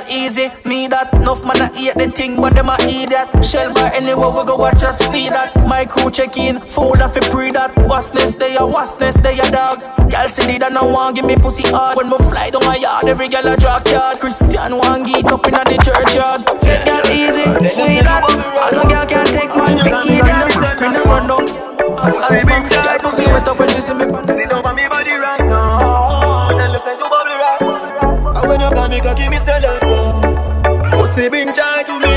get 0.00 0.08
girl 0.08 0.16
easy, 0.16 0.50
me 0.64 0.88
that 0.88 1.12
Enough 1.14 1.44
man 1.44 1.60
a 1.60 1.70
eat 1.76 1.94
the 1.94 2.10
thing, 2.10 2.36
but 2.36 2.54
them 2.54 2.68
a 2.68 2.76
eat 2.88 3.10
that. 3.10 3.44
Shell 3.44 3.74
bar 3.74 3.92
anywhere 3.92 4.30
we 4.30 4.44
go, 4.44 4.56
watch 4.56 4.80
just 4.80 5.10
feed 5.12 5.30
that. 5.30 5.54
My 5.66 5.84
crew 5.84 6.10
check 6.10 6.36
in, 6.36 6.60
fold 6.60 7.00
off 7.00 7.16
a 7.16 7.20
pre 7.20 7.50
that. 7.52 7.76
What's 7.88 8.10
this, 8.10 8.34
they 8.34 8.56
a 8.56 8.66
what's 8.66 8.96
this, 8.96 9.16
they 9.16 9.38
a 9.38 9.50
dog. 9.50 9.80
Girl 10.10 10.28
see 10.28 10.46
need 10.46 10.62
and 10.62 10.74
no 10.74 10.84
one 10.84 11.14
give 11.14 11.24
me 11.24 11.36
pussy 11.36 11.64
hard. 11.68 11.96
When 11.96 12.08
me 12.08 12.16
fly 12.18 12.50
down 12.50 12.64
my 12.64 12.76
yard, 12.76 13.08
every 13.08 13.28
girl 13.28 13.46
a 13.46 13.56
drop 13.56 13.86
yard 13.88 14.18
Christian 14.18 14.76
one 14.76 15.04
get 15.04 15.30
up 15.30 15.46
in 15.46 15.54
the 15.54 15.78
church 15.84 16.14
yard 16.14 16.42
Get 16.62 16.84
girl 16.84 17.06
easy, 17.06 17.46
we 17.46 18.02
that. 18.02 18.24
I 18.26 18.70
know 18.74 18.84
girl 18.90 19.06
can 19.06 19.24
take 19.26 19.54
man 19.54 19.78
to 19.78 19.86
eat 20.10 20.22
that 20.22 20.80
Me 20.80 20.88
no 20.90 21.04
run 21.04 21.26
down 21.30 21.70
I 22.02 22.42
bring 22.42 22.66
girl 22.66 22.98
pussy 22.98 23.26
wet 23.26 23.46
up 23.46 23.58
when 23.58 23.68
she 23.68 23.80
see 23.80 23.94
me 23.94 24.04
Sit 24.34 24.50
over 24.52 24.74
me 24.74 24.88
body 24.88 24.89
right 24.89 24.89
Pussy 31.20 31.28
bring 31.28 31.52
joy 31.52 31.84
to 31.84 32.00
me. 32.00 32.16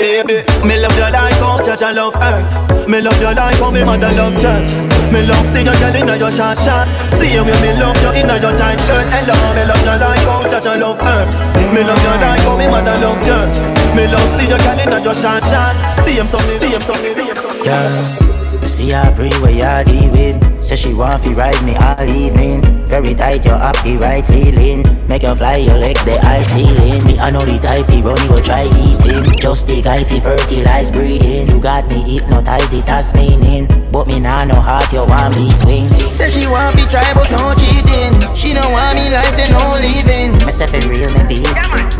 Baby, 0.00 0.40
me 0.64 0.80
love 0.80 0.96
you 0.96 1.12
like 1.12 1.36
how 1.44 1.60
church 1.60 1.82
I 1.82 1.92
love 1.92 2.16
earth. 2.16 2.88
Me 2.88 3.04
love 3.04 3.20
you 3.20 3.36
like 3.36 3.60
how 3.60 3.70
me 3.70 3.84
mother 3.84 4.08
love 4.16 4.32
church. 4.40 4.72
Me 5.12 5.20
love 5.28 5.44
see 5.52 5.60
you 5.60 5.76
girl 5.76 5.92
inna 5.92 6.16
your 6.16 6.32
short 6.32 6.56
shorts 6.56 6.88
See 7.20 7.36
you 7.36 7.44
me 7.44 7.76
love 7.76 8.00
you 8.00 8.16
inna 8.16 8.40
your 8.40 8.56
tight 8.56 8.80
skirt. 8.80 9.04
Hello, 9.12 9.36
me 9.52 9.60
love 9.68 9.84
you 9.84 9.92
like 9.92 10.24
how 10.24 10.40
church 10.48 10.64
I 10.64 10.76
love 10.80 10.96
earth. 11.04 11.28
Me 11.68 11.84
love 11.84 12.00
you 12.00 12.16
like 12.16 12.40
how 12.48 12.56
me 12.56 12.64
mother 12.64 12.96
love 12.96 13.20
church. 13.20 13.60
Me 13.92 14.08
love 14.08 14.30
see 14.40 14.48
you 14.48 14.56
girl 14.56 14.80
inna 14.80 15.04
your 15.04 15.12
short 15.12 15.44
shorts 15.44 15.84
See 16.00 16.16
him 16.16 16.24
so 16.24 16.40
me, 16.48 16.56
see 16.56 16.72
him 16.72 16.80
so 16.80 16.96
me, 17.04 17.12
see 17.12 17.28
him 17.28 17.36
so. 17.36 17.52
Me 17.52 17.60
Girl, 17.60 18.23
you 18.64 18.68
see 18.68 18.90
her 18.90 19.12
bring 19.14 19.32
where 19.42 19.52
you 19.52 19.92
leaving. 19.92 20.40
Say 20.62 20.76
she 20.76 20.94
want 20.94 21.20
fi 21.20 21.32
ride 21.34 21.62
me 21.64 21.76
all 21.76 22.00
evening. 22.08 22.62
Very 22.88 23.14
tight, 23.14 23.44
you 23.44 23.52
have 23.52 23.76
the 23.84 23.96
right 23.98 24.24
feeling. 24.24 24.82
Make 25.06 25.22
you 25.22 25.34
fly 25.34 25.56
your 25.56 25.76
legs 25.76 26.02
the 26.04 26.18
high 26.18 26.40
ceiling. 26.40 27.04
Me 27.04 27.18
I 27.18 27.30
know 27.30 27.44
the 27.44 27.58
type 27.58 27.86
fi 27.86 28.00
run, 28.00 28.16
you 28.22 28.28
go 28.28 28.40
try 28.40 28.64
eating. 28.64 29.38
Just 29.38 29.66
the 29.66 29.82
guy 29.82 30.02
fi 30.02 30.18
fertilize 30.18 30.90
breeding. 30.90 31.48
You 31.48 31.60
got 31.60 31.88
me 31.90 32.00
hypnotized, 32.08 32.72
it 32.72 32.84
has 32.84 33.12
meaning. 33.12 33.68
But 33.92 34.06
me 34.06 34.18
nah 34.18 34.44
know 34.44 34.56
heart, 34.56 34.90
you 34.92 35.04
want 35.04 35.36
me 35.36 35.50
swing. 35.52 35.86
Say 36.16 36.30
she 36.30 36.46
want 36.48 36.80
fi 36.80 36.88
try, 36.88 37.12
but 37.12 37.28
no 37.30 37.52
cheating. 37.60 38.16
She 38.34 38.54
don't 38.54 38.72
want 38.72 38.96
me 38.96 39.12
lies 39.12 39.36
and 39.44 39.52
no 39.52 39.76
leaving. 39.76 40.40
Me 40.40 40.50
say 40.50 40.66
fi 40.66 40.80
real 40.88 41.12
me 41.12 41.20
be 41.28 41.44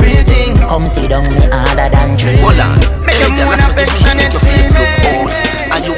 real 0.01 0.25
thing. 0.25 0.57
Come 0.65 0.89
sit 0.89 1.11
down 1.13 1.29
me 1.29 1.45
harder 1.45 1.93
than 1.93 2.17
dream. 2.17 2.41
Hold 2.41 2.57
on. 2.57 2.81
Make 3.05 3.21
Hey, 3.21 3.29
them 3.29 3.37
girl, 3.37 3.53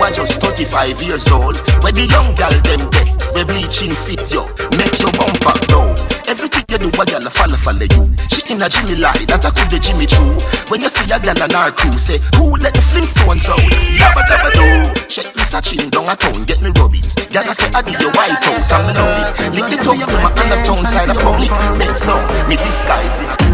are 0.07 0.15
just 0.15 0.41
35 0.41 1.03
years 1.03 1.27
old. 1.35 1.59
When 1.83 1.95
the 1.95 2.07
young 2.07 2.31
girl 2.39 2.55
them 2.63 2.87
get, 2.95 3.11
we 3.35 3.43
bleaching 3.43 3.91
fit 3.91 4.23
yo, 4.31 4.47
make 4.79 4.95
your 5.03 5.11
bumper 5.19 5.59
down. 5.67 5.99
Everything 6.31 6.63
you 6.71 6.79
do, 6.79 6.89
a 6.95 7.03
a 7.03 7.31
follow 7.31 7.59
follow 7.59 7.83
you. 7.83 8.07
She 8.31 8.43
in 8.55 8.63
a 8.63 8.71
Jimmy 8.71 9.03
lie, 9.03 9.19
that 9.27 9.43
I 9.43 9.51
could 9.51 9.67
the 9.67 9.83
Jimmy 9.83 10.07
true. 10.07 10.39
When 10.71 10.79
you 10.79 10.91
see 10.91 11.11
a 11.11 11.19
girl 11.19 11.43
on 11.43 11.55
our 11.55 11.75
crew, 11.75 11.99
say, 11.99 12.23
who 12.39 12.55
let 12.63 12.75
the 12.75 12.83
Flintstones 12.87 13.51
out? 13.51 13.59
Yabba 13.99 14.23
dabba 14.31 14.51
do. 14.55 14.67
Check 15.11 15.35
me 15.35 15.43
searching 15.43 15.91
down 15.91 16.07
a 16.07 16.15
town, 16.15 16.39
get 16.47 16.63
me 16.63 16.71
rubbings. 16.79 17.19
Girl 17.35 17.43
I 17.43 17.53
say 17.53 17.71
I 17.75 17.83
did 17.83 17.99
your 17.99 18.15
white 18.15 18.31
out, 18.31 18.63
I'm 18.79 18.87
in 18.87 18.95
love 18.95 19.19
it. 19.27 19.59
Lick 19.59 19.67
the 19.75 19.79
a 19.83 19.91
on 19.91 20.47
the 20.55 20.59
town 20.63 20.87
side 20.87 21.11
of 21.11 21.19
public. 21.19 21.51
Bets 21.83 22.07
now, 22.07 22.23
me 22.47 22.55
disguise 22.55 23.19
it. 23.27 23.46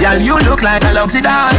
Girl, 0.00 0.20
you 0.20 0.36
look 0.44 0.62
like 0.62 0.84
a 0.84 0.92
luxury 0.92 1.22
doll. 1.22 1.50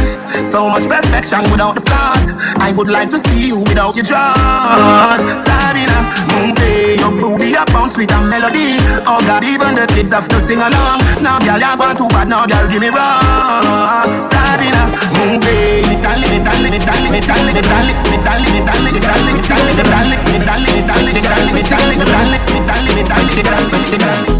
So 0.46 0.68
much 0.70 0.88
perfection 0.88 1.42
without 1.50 1.74
the 1.74 1.82
flaws. 1.82 2.32
I 2.56 2.72
would 2.72 2.88
like 2.88 3.10
to 3.10 3.18
see 3.18 3.48
you 3.48 3.58
without 3.66 3.96
your 3.96 4.06
jaws. 4.06 5.20
Starting 5.36 5.90
a 5.90 6.00
movie, 6.32 6.96
your 7.02 7.12
booty 7.12 7.54
a 7.58 7.66
bounce 7.74 7.98
with 7.98 8.14
a 8.14 8.20
melody. 8.24 8.78
Oh 9.04 9.20
God, 9.26 9.42
even 9.44 9.74
the 9.74 9.86
kids 9.90 10.12
have 10.12 10.28
to 10.28 10.38
sing 10.40 10.62
along. 10.62 11.02
Now, 11.20 11.42
girl, 11.42 11.58
you 11.58 11.74
want 11.76 11.98
too 11.98 12.08
bad. 12.14 12.28
Now, 12.30 12.46
girl, 12.46 12.66
give 12.70 12.80
me 12.80 12.88
wrong. 12.94 14.22
Starting 14.22 14.72
a 14.72 14.84
movie, 15.18 15.82
me 15.90 15.98
darling, 15.98 16.30
me 16.30 16.38
darling, 16.38 16.72
me 16.72 16.78
darling, 16.78 17.12
me 17.12 17.20
darling, 17.20 17.54
me 17.58 17.62
darling, 17.62 17.98
me 18.06 18.18
darling, 18.22 18.54
me 18.54 18.60
darling, 18.62 18.94
me 18.94 19.00
darling, 19.02 19.34
me 19.34 19.42
darling, 19.42 19.74
me 19.74 19.84
darling, 19.84 20.22
me 20.24 20.40
darling, 20.46 20.72
me 20.72 20.88
darling, 20.88 21.12
me 21.12 21.18
darling, 21.20 21.52
me 21.52 21.62
darling, 21.66 21.98
me 21.98 22.12
darling, 22.16 22.42
me 22.46 22.60
darling, 22.64 22.94
me 22.94 23.02
darling, 23.04 23.36
me 23.36 23.42
darling, 23.42 23.90
me 23.90 23.98
darling. 23.98 24.37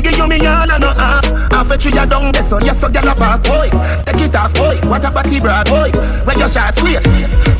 Give 0.00 0.16
you 0.16 0.26
me 0.26 0.40
all 0.46 0.70
and 0.70 0.80
no 0.80 0.92
half 0.96 1.24
Half 1.52 1.70
a 1.70 1.76
tree 1.78 1.92
a 1.92 2.06
down 2.06 2.32
there 2.32 2.42
so 2.42 2.58
yes 2.60 2.80
so 2.80 2.88
gyal 2.88 3.12
a 3.12 3.14
park 3.14 3.42
boy. 3.44 3.68
Take 4.04 4.28
it 4.28 4.36
off 4.36 4.54
boy, 4.54 4.76
what 4.88 5.04
a 5.04 5.10
body 5.10 5.40
broad 5.40 5.66
boy. 5.68 5.90
When 6.24 6.38
your 6.38 6.48
shots 6.48 6.82
wait 6.82 7.04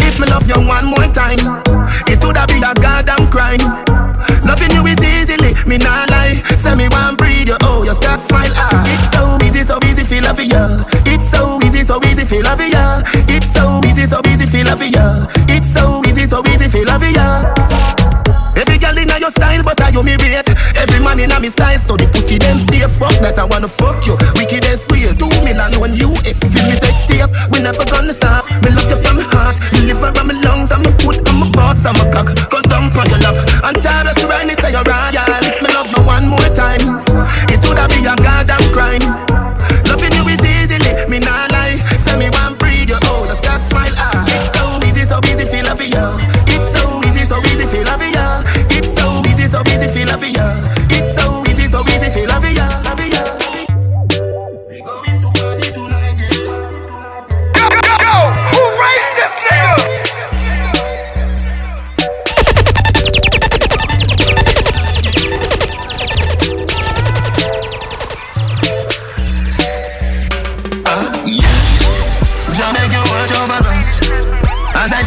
If 0.01 0.19
me 0.21 0.27
love 0.29 0.49
you 0.49 0.61
one 0.67 0.87
more 0.87 1.09
time 1.13 1.41
It 2.09 2.23
woulda 2.25 2.47
be 2.49 2.59
a 2.65 2.73
goddamn 2.75 3.31
crime. 3.31 3.61
Loving 4.45 4.73
you 4.73 4.87
is 4.87 5.01
easily, 5.03 5.53
me 5.67 5.77
nah 5.79 6.05
lie. 6.09 6.35
Say 6.57 6.75
me 6.75 6.89
one 6.89 7.17
breathe 7.17 7.49
you, 7.49 7.57
oh 7.63 7.85
you 7.85 7.95
start 7.95 8.21
smile 8.21 8.53
ah. 8.55 8.85
It's 8.89 9.11
so 9.13 9.37
easy, 9.45 9.61
so 9.63 9.79
easy 9.85 10.05
feel 10.05 10.25
love 10.25 10.41
ya. 10.41 10.77
It's 11.07 11.29
so 11.29 11.59
easy, 11.65 11.81
so 11.83 12.01
easy 12.05 12.25
feel 12.25 12.43
love 12.45 12.61
ya. 12.61 13.03
It's 13.29 13.53
so 13.53 13.81
easy, 13.85 14.05
so 14.05 14.21
easy 14.29 14.47
feel 14.47 14.67
love 14.67 14.83
ya. 14.83 15.27
It's 15.49 15.69
so 15.73 16.00
me 21.41 21.49
style, 21.49 21.79
so 21.79 21.97
the 21.97 22.07
pussy 22.13 22.37
them 22.39 22.59
stay 22.59 22.85
fuck 22.85 23.17
that 23.25 23.39
I 23.39 23.45
wanna 23.45 23.69
fuck 23.69 24.05
you. 24.07 24.17
Wickedest 24.37 24.93
way, 24.93 25.09
two 25.17 25.33
million 25.41 25.73
when 25.81 25.97
US. 25.97 26.41
Feel 26.45 26.65
me 26.69 26.77
sex 26.77 27.09
tape, 27.09 27.33
we 27.51 27.65
never 27.65 27.85
gonna 27.89 28.13
stop. 28.13 28.45
Me 28.63 28.69
love 28.71 28.89
you 28.89 29.01
from 29.01 29.17
my 29.17 29.25
heart, 29.33 29.57
me 29.73 29.89
live 29.89 30.01
from 30.01 30.27
my 30.29 30.37
lungs, 30.45 30.71
I'm 30.71 30.85
foot, 31.01 31.21
I'm 31.29 31.43
a 31.43 31.51
boss, 31.51 31.85
I'm 31.85 31.97
a 31.97 32.05
cock. 32.13 32.40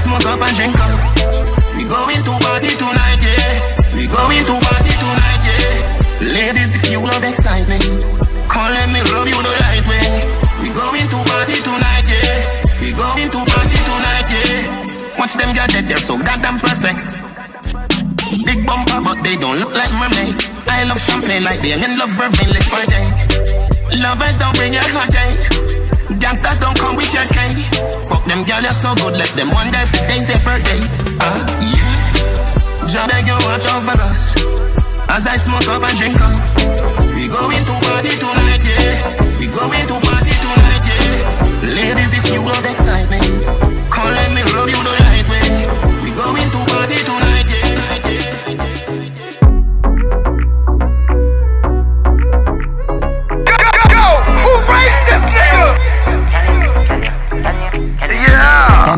Smoke 0.04 0.28
up 0.28 0.44
and 0.44 0.56
drink 0.56 0.76
up. 0.84 1.00
We 1.80 1.88
going 1.88 2.20
to 2.28 2.34
party 2.44 2.76
tonight, 2.76 3.24
yeah. 3.24 3.96
We 3.96 4.12
going 4.12 4.44
to 4.44 4.56
party 4.60 4.94
tonight, 5.00 5.44
yeah. 5.48 6.28
Ladies, 6.36 6.76
if 6.76 6.92
you 6.92 7.00
love 7.04 7.24
excitement 7.24 7.84
Come 8.48 8.72
let 8.72 8.88
me 8.96 9.04
rub 9.12 9.28
you 9.28 9.36
the 9.36 9.54
right 9.60 9.84
way 9.92 10.24
We 10.64 10.72
going 10.72 11.08
to 11.12 11.20
party 11.28 11.60
tonight, 11.64 12.08
yeah. 12.08 12.48
We 12.80 12.92
going 12.92 13.32
to 13.32 13.42
party 13.48 13.80
tonight, 13.88 14.28
yeah. 14.28 15.16
Watch 15.20 15.40
them 15.40 15.56
get 15.56 15.72
dead, 15.72 15.88
they're 15.88 15.98
so 15.98 16.18
goddamn 16.20 16.60
perfect. 16.60 17.16
Big 18.44 18.66
bumper, 18.68 19.00
but 19.00 19.24
they 19.24 19.36
don't 19.40 19.60
look 19.60 19.74
like 19.74 19.92
mermaid 19.96 20.36
I 20.68 20.84
love 20.84 21.00
champagne 21.00 21.44
like 21.44 21.62
being 21.62 21.80
in 21.80 21.98
love, 21.98 22.12
Irving, 22.20 22.52
let's 22.52 22.68
party 22.68 23.04
Lovers 24.02 24.38
don't 24.38 24.56
bring 24.58 24.74
your 24.74 24.84
heartache 24.92 25.80
eh? 25.80 25.83
Gangsters 26.24 26.58
don't 26.58 26.80
come 26.80 26.96
with 26.96 27.14
your 27.14 27.28
cake. 27.36 27.60
Fuck 28.08 28.24
them 28.24 28.48
girl, 28.48 28.64
you're 28.64 28.72
so 28.72 28.96
good. 28.96 29.20
Let 29.20 29.28
them 29.36 29.52
wonder 29.52 29.76
if 29.84 29.92
today's 29.92 30.26
their 30.26 30.40
birthday. 30.48 30.80
Ah, 31.20 31.44
yeah. 31.60 32.88
Jah 32.88 33.04
beg 33.12 33.28
you 33.28 33.36
watch 33.44 33.68
over 33.68 33.92
us. 34.08 34.40
As 35.12 35.28
I 35.28 35.36
smoke 35.36 35.68
up 35.68 35.84
and 35.84 35.98
drink 36.00 36.16
up. 36.24 36.40
We 37.12 37.28
going 37.28 37.60
to 37.68 37.76
party 37.84 38.16
tonight, 38.16 38.64
yeah. 38.64 39.04
We 39.36 39.52
going 39.52 39.84
to 39.92 40.00
party 40.00 40.32
tonight, 40.40 40.86
yeah. 40.88 41.76
Ladies, 41.76 42.16
if 42.16 42.24
you 42.32 42.40
love 42.40 42.64
excitement, 42.72 43.28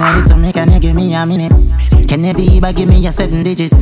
Can 0.06 0.72
you 0.72 0.80
give 0.80 0.96
me 0.96 1.14
a 1.16 1.26
minute? 1.26 1.52
Can 2.08 2.24
you 2.24 2.34
be 2.34 2.60
by 2.60 2.72
give 2.72 2.88
me 2.88 3.00
your 3.00 3.12
seven 3.12 3.44
digits? 3.44 3.76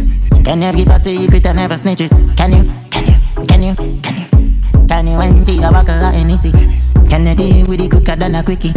Can 0.43 0.61
you 0.61 0.71
keep 0.71 0.87
a 0.87 0.97
secret 0.97 1.45
and 1.45 1.57
never 1.57 1.77
snitch 1.77 2.01
it? 2.01 2.11
Can 2.35 2.53
you? 2.53 2.63
Can 2.89 3.07
you? 3.07 3.45
Can 3.45 3.63
you? 3.63 3.75
Can 3.75 4.15
you? 4.17 4.87
Can 4.87 5.07
you 5.07 5.19
empty 5.19 5.57
a 5.61 5.69
buckle 5.69 5.93
of 5.93 6.13
Hennessy? 6.13 6.51
Can 7.09 7.27
you 7.27 7.35
deal 7.35 7.67
with 7.67 7.81
it 7.81 7.91
quicker 7.91 8.15
than 8.15 8.35
a 8.35 8.43
quickie? 8.43 8.71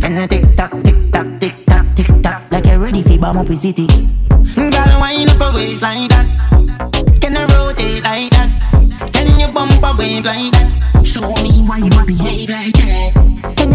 Can 0.00 0.16
you 0.16 0.26
tick 0.26 0.56
tock, 0.56 0.70
tick 0.84 1.12
tock, 1.12 1.40
tick 1.40 1.54
tock, 1.66 1.86
tick 1.94 2.22
tock 2.22 2.42
like 2.50 2.64
you're 2.64 2.78
ready 2.78 3.02
for 3.02 3.18
bomb 3.18 3.38
up 3.38 3.46
the 3.46 3.56
city? 3.56 3.86
Girl, 4.54 5.00
wind 5.00 5.30
up 5.30 5.40
a 5.40 5.52
waist 5.54 5.82
like 5.82 6.08
that. 6.10 7.20
Can 7.20 7.34
you 7.34 7.56
rotate 7.56 8.04
like 8.04 8.30
that? 8.30 9.12
Can 9.12 9.38
you 9.38 9.48
bump 9.48 9.82
a 9.82 9.96
wave 9.98 10.24
like 10.24 10.52
that? 10.52 11.04
Show 11.04 11.28
me 11.42 11.60
why 11.66 11.78
you 11.78 11.90
behave 12.06 12.48
like 12.48 12.72
that. 12.72 13.33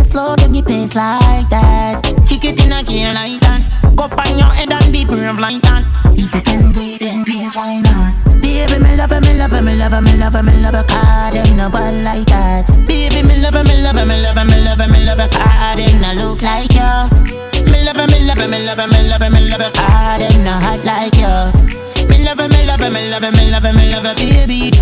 Slow 0.10 0.34
your 0.42 0.64
pace 0.66 0.96
like 0.96 1.46
that? 1.54 2.02
Kick 2.26 2.44
it 2.44 2.58
in 2.66 2.74
a 2.74 2.82
gear 2.82 3.14
like 3.14 3.38
that. 3.46 3.62
Go 3.94 4.10
on 4.10 4.40
your 4.42 4.50
head 4.50 4.74
and 4.74 4.90
be 4.90 5.06
brave 5.06 5.38
like 5.38 5.62
that. 5.62 5.86
If 6.18 6.34
you 6.34 6.42
can 6.42 6.74
wait, 6.74 6.98
then 6.98 7.22
please 7.22 7.54
why 7.54 7.78
not? 7.78 8.18
Baby, 8.42 8.82
me 8.82 8.98
love 8.98 9.14
her, 9.14 9.22
me 9.22 9.38
love 9.38 9.54
her, 9.54 9.62
me 9.62 9.78
love 9.78 9.94
her, 9.94 10.02
me 10.02 10.18
love 10.18 10.34
her, 10.34 10.42
me 10.42 10.58
love 10.66 10.74
her, 10.74 10.82
car 10.90 11.30
them 11.30 11.54
no 11.54 11.70
bad 11.70 11.94
like 12.02 12.26
that. 12.26 12.66
Baby, 12.90 13.22
me 13.22 13.38
love 13.38 13.54
her, 13.54 13.62
me 13.62 13.78
love 13.86 14.02
her, 14.02 14.06
me 14.10 14.18
love 14.18 14.34
her, 14.34 14.46
me 14.50 14.58
love 14.66 14.82
her, 14.82 14.90
me 14.90 15.06
love 15.06 15.20
her, 15.22 15.30
car 15.30 15.78
them 15.78 16.02
no 16.02 16.10
look 16.18 16.42
like 16.42 16.74
you. 16.74 17.70
Me 17.70 17.78
love 17.86 18.02
her, 18.02 18.10
me 18.10 18.26
love 18.26 18.42
her, 18.42 18.50
me 18.50 18.66
love 18.66 18.82
her, 18.82 18.90
me 18.90 19.06
love 19.06 19.22
her, 19.22 19.30
me 19.30 19.46
love 19.46 19.62
her, 19.62 19.72
car 19.78 20.18
them 20.18 20.42
hot 20.58 20.82
like 20.90 21.14
you. 21.22 21.38
Me 22.10 22.18
love 22.26 22.42
her, 22.42 22.50
me 22.50 22.66
love 22.66 22.82
her, 22.82 22.90
me 22.90 23.14
love 23.14 23.22
her, 23.22 23.30
me 23.30 23.46
love 23.54 23.62
her, 23.62 23.74
me 23.78 23.94
love 23.94 24.10
her, 24.10 24.16
baby. 24.18 24.74